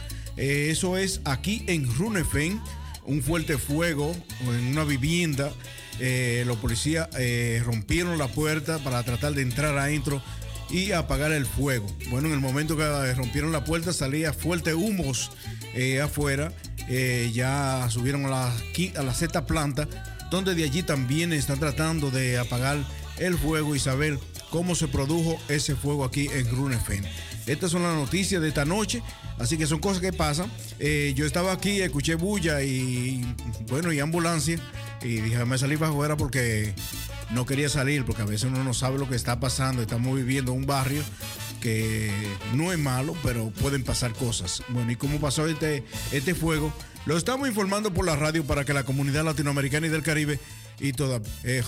[0.41, 2.59] Eh, eso es aquí en Runefen,
[3.05, 5.53] un fuerte fuego en una vivienda.
[5.99, 10.23] Eh, los policías eh, rompieron la puerta para tratar de entrar adentro
[10.71, 11.87] y apagar el fuego.
[12.09, 15.31] Bueno, en el momento que rompieron la puerta salía fuerte humos
[16.03, 16.53] afuera.
[17.33, 18.57] Ya subieron a la,
[18.97, 19.87] a la sexta planta,
[20.31, 22.79] donde de allí también están tratando de apagar
[23.19, 27.05] el fuego y saber cómo se produjo ese fuego aquí en Runefen.
[27.47, 29.03] Estas son las noticias de esta noche,
[29.41, 30.51] así que son cosas que pasan.
[30.79, 33.25] Eh, yo estaba aquí, escuché bulla y
[33.69, 34.59] bueno, y ambulancia,
[35.03, 36.75] y dije, me salí para afuera porque
[37.31, 39.83] no quería salir, porque a veces uno no sabe lo que está pasando.
[39.83, 41.03] Estamos viviendo en un barrio
[41.61, 42.11] que
[42.55, 44.63] no es malo, pero pueden pasar cosas.
[44.69, 46.73] Bueno, y cómo pasó este, este fuego,
[47.07, 50.39] lo estamos informando por la radio para que la comunidad latinoamericana y del Caribe
[50.81, 51.63] y toda eh,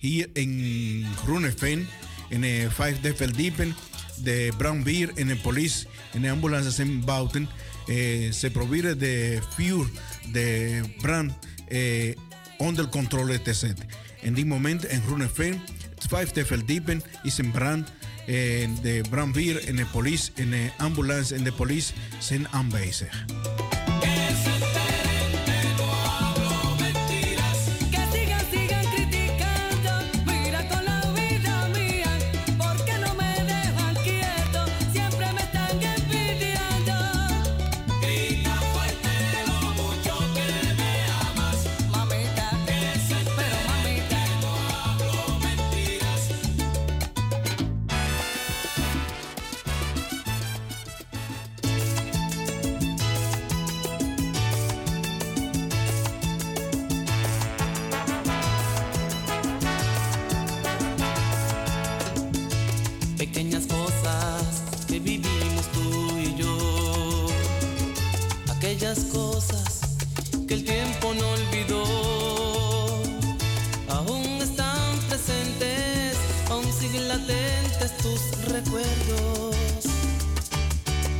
[0.00, 1.88] y en Runefen,
[2.30, 3.74] en el Five de Verdipen,
[4.22, 7.48] de Brown Beer, en el Police, en el Ambulancias en Bauten,
[7.86, 9.88] eh, se provide de Fure,
[10.32, 11.32] de Brand,
[11.68, 12.14] eh,
[12.58, 13.74] under control etc.
[14.22, 15.62] En dit moment en Runefen,
[16.08, 17.92] Five de Verdipen is een brand
[18.26, 23.24] eh, de brandweer en de police en de ambulance en de police zijn aanwezig.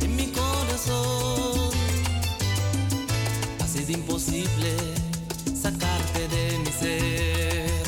[0.01, 1.71] En mi corazón
[3.61, 4.75] ha sido imposible
[5.61, 7.83] sacarte de mi ser.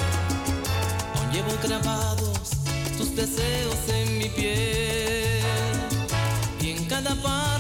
[1.16, 2.52] Aún llevo grabados
[2.98, 5.40] tus deseos en mi piel.
[6.90, 7.51] cada parte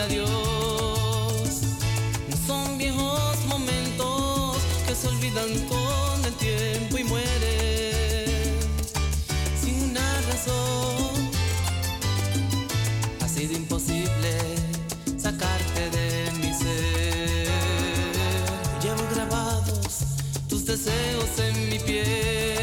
[0.00, 1.60] adiós.
[2.46, 8.30] Son viejos momentos que se olvidan con el tiempo y mueren
[9.60, 11.30] sin una razón.
[13.22, 14.38] Ha sido imposible
[15.18, 17.48] sacarte de mi ser.
[18.82, 20.04] Llevo grabados
[20.48, 22.55] tus deseos en mi piel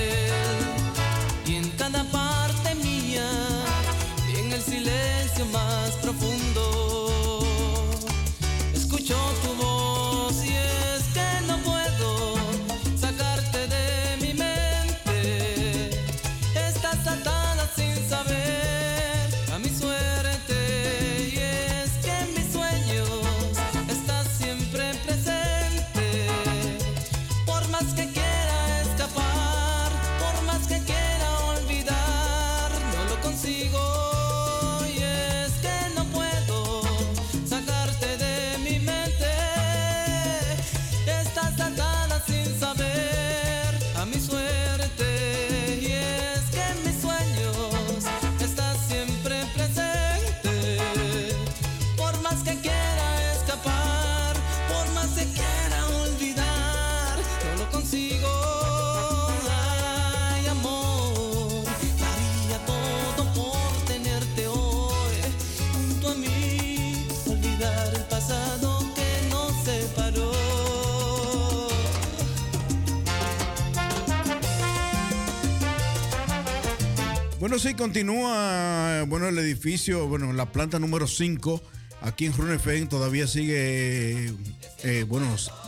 [77.53, 81.61] Bueno, sí, continúa, bueno, el edificio, bueno, la planta número 5,
[82.01, 84.33] aquí en Runefen, todavía sigue,
[84.81, 85.27] eh, bueno,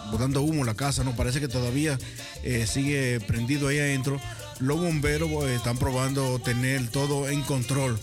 [0.09, 1.15] botando humo la casa, ¿no?
[1.15, 1.99] Parece que todavía
[2.41, 4.19] eh, sigue prendido ahí adentro.
[4.59, 7.99] Los bomberos eh, están probando tener todo en control,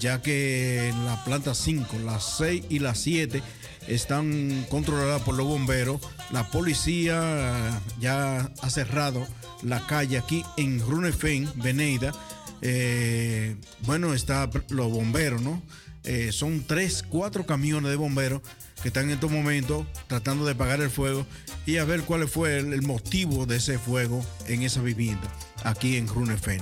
[0.00, 3.42] ya que en la planta 5, las 6 y las 7
[3.88, 6.00] están controladas por los bomberos.
[6.30, 9.26] La policía ya ha cerrado
[9.62, 12.14] la calle aquí en Runefen, Veneida.
[12.62, 15.62] Eh, bueno, está los bomberos, ¿no?
[16.04, 18.40] Eh, son tres, cuatro camiones de bomberos
[18.82, 21.26] que están en estos momentos tratando de apagar el fuego
[21.66, 25.28] y a ver cuál fue el, el motivo de ese fuego en esa vivienda
[25.64, 26.60] aquí en Runefen.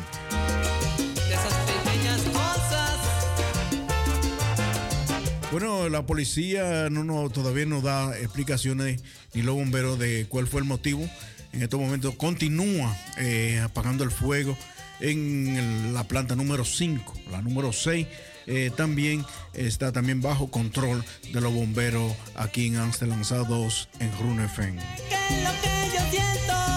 [5.52, 9.02] Bueno, la policía no, no, todavía no da explicaciones
[9.32, 11.08] ni los bomberos de cuál fue el motivo.
[11.52, 14.58] En estos momentos continúa eh, apagando el fuego
[15.00, 18.06] en la planta número 5, la número 6.
[18.46, 24.76] eh, también está también bajo control de los bomberos aquí en Amsterdam 2 en Runefen.
[24.76, 26.75] Que lo que yo siento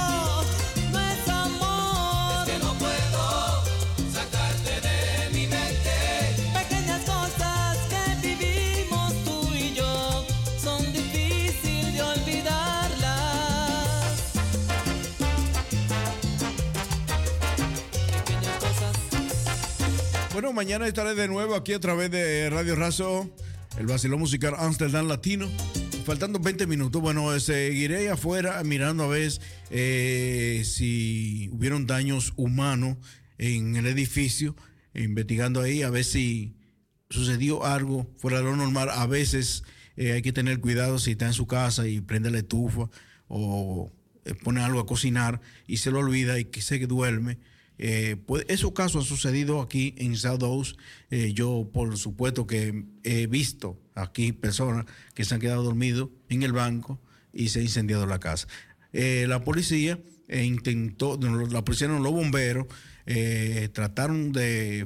[20.40, 23.30] Bueno, mañana estaré de nuevo aquí a través de Radio Razo,
[23.78, 25.50] el vacilón musical Amsterdam Latino.
[26.06, 29.34] Faltando 20 minutos, bueno, seguiré afuera mirando a ver
[29.70, 32.96] eh, si hubieron daños humanos
[33.38, 34.56] en el edificio,
[34.94, 36.56] investigando ahí a ver si
[37.10, 38.92] sucedió algo fuera de lo normal.
[38.92, 39.66] A veces
[39.98, 42.90] eh, hay que tener cuidado si está en su casa y prende la estufa
[43.28, 43.92] o
[44.24, 47.40] eh, pone algo a cocinar y se lo olvida y que se duerme.
[47.82, 50.76] Eh, pues esos casos han sucedido aquí en South.
[51.10, 54.86] Eh, yo, por supuesto, que he visto aquí personas
[55.16, 57.00] que se han quedado dormidos en el banco
[57.34, 58.48] y se ha incendiado la casa.
[58.92, 61.18] Eh, la policía eh, intentó,
[61.50, 62.68] la policía no, los bomberos
[63.74, 64.86] trataron de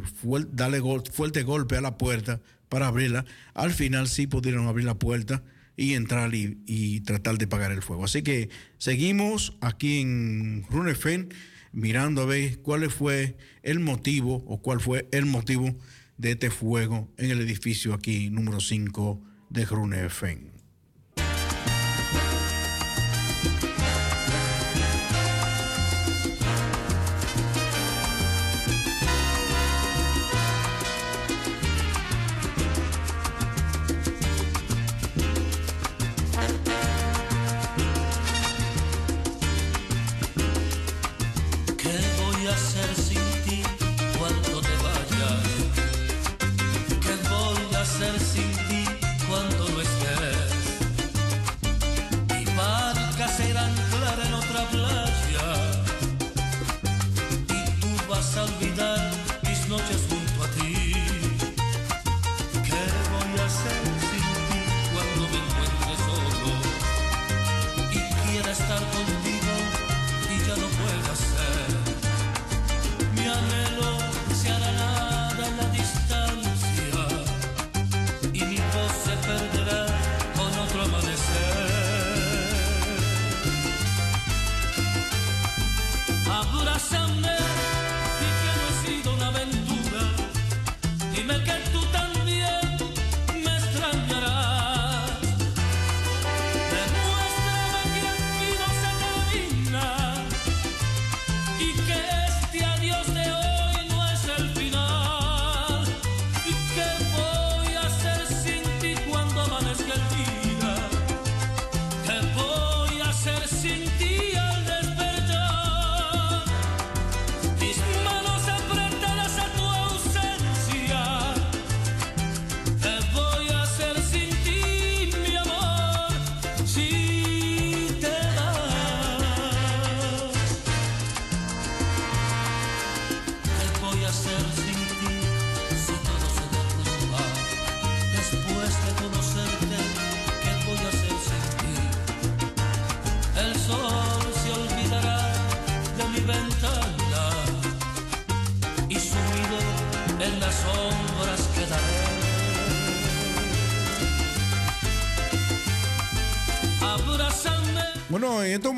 [0.53, 0.81] darle
[1.11, 2.39] fuerte golpe a la puerta
[2.69, 3.25] para abrirla.
[3.53, 5.43] Al final sí pudieron abrir la puerta
[5.75, 8.05] y entrar y, y tratar de apagar el fuego.
[8.05, 11.33] Así que seguimos aquí en Runefen
[11.73, 15.75] mirando a ver cuál fue el motivo o cuál fue el motivo
[16.17, 20.52] de este fuego en el edificio aquí número 5 de Runefen.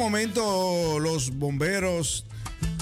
[0.06, 2.26] Momentos los bomberos,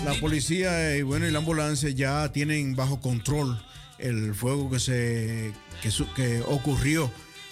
[0.03, 3.63] la policía y bueno y la ambulancia ya tienen bajo control
[3.97, 7.09] el fuego que se que, que ocurrió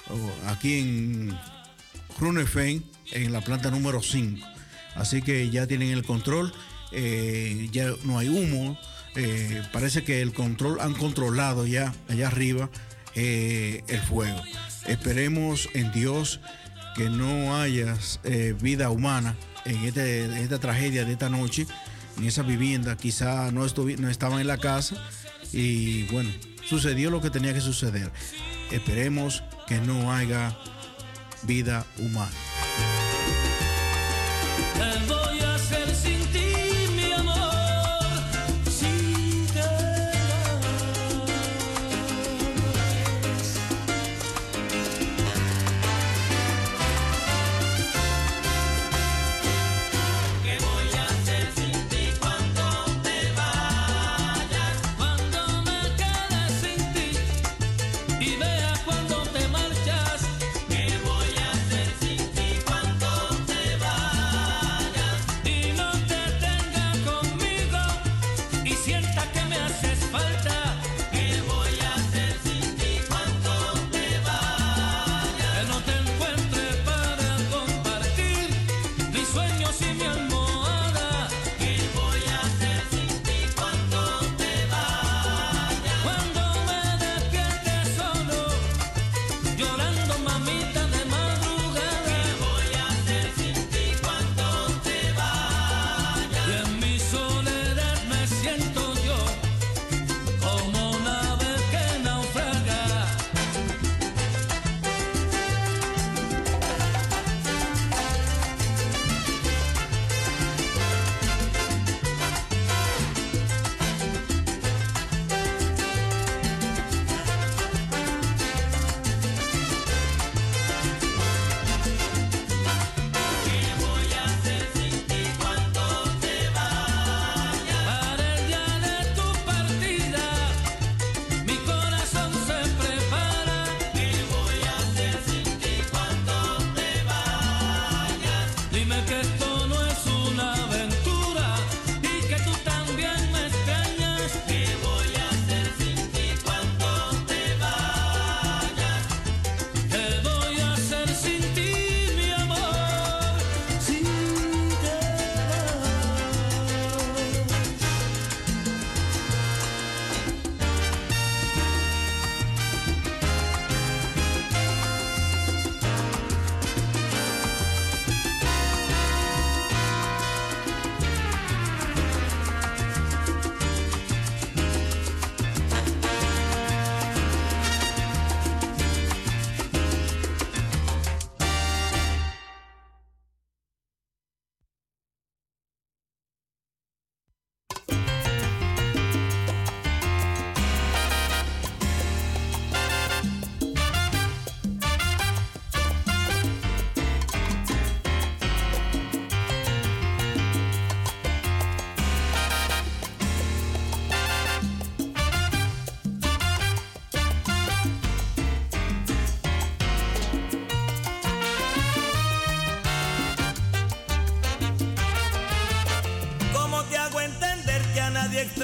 [0.10, 1.40] oh, aquí en
[2.20, 2.84] Runefen
[3.14, 4.46] en la planta número 5.
[4.96, 6.52] Así que ya tienen el control,
[6.92, 8.78] eh, ya no hay humo,
[9.16, 12.70] eh, parece que el control han controlado ya allá arriba
[13.16, 14.42] eh, el fuego.
[14.86, 16.42] Esperemos en Dios
[16.98, 21.68] que no haya eh, vida humana en, este- en esta tragedia de esta noche,
[22.18, 22.96] en esa vivienda.
[22.98, 23.66] Quizá no,
[23.98, 24.96] no estaban en la casa
[25.54, 26.30] y bueno,
[26.68, 28.12] sucedió lo que tenía que suceder.
[28.72, 30.56] Esperemos que no haya
[31.44, 32.32] vida humana.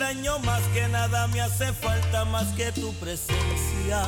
[0.07, 4.07] extraño más que nada, me hace falta más que tu presencia.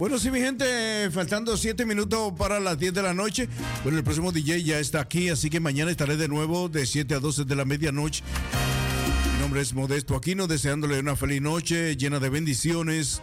[0.00, 3.50] Bueno, sí, mi gente, faltando siete minutos para las 10 de la noche.
[3.82, 7.16] Bueno, el próximo DJ ya está aquí, así que mañana estaré de nuevo de 7
[7.16, 8.24] a 12 de la medianoche.
[9.34, 13.20] Mi nombre es Modesto Aquino, deseándole una feliz noche llena de bendiciones.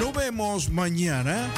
[0.00, 1.50] Nos vemos mañana.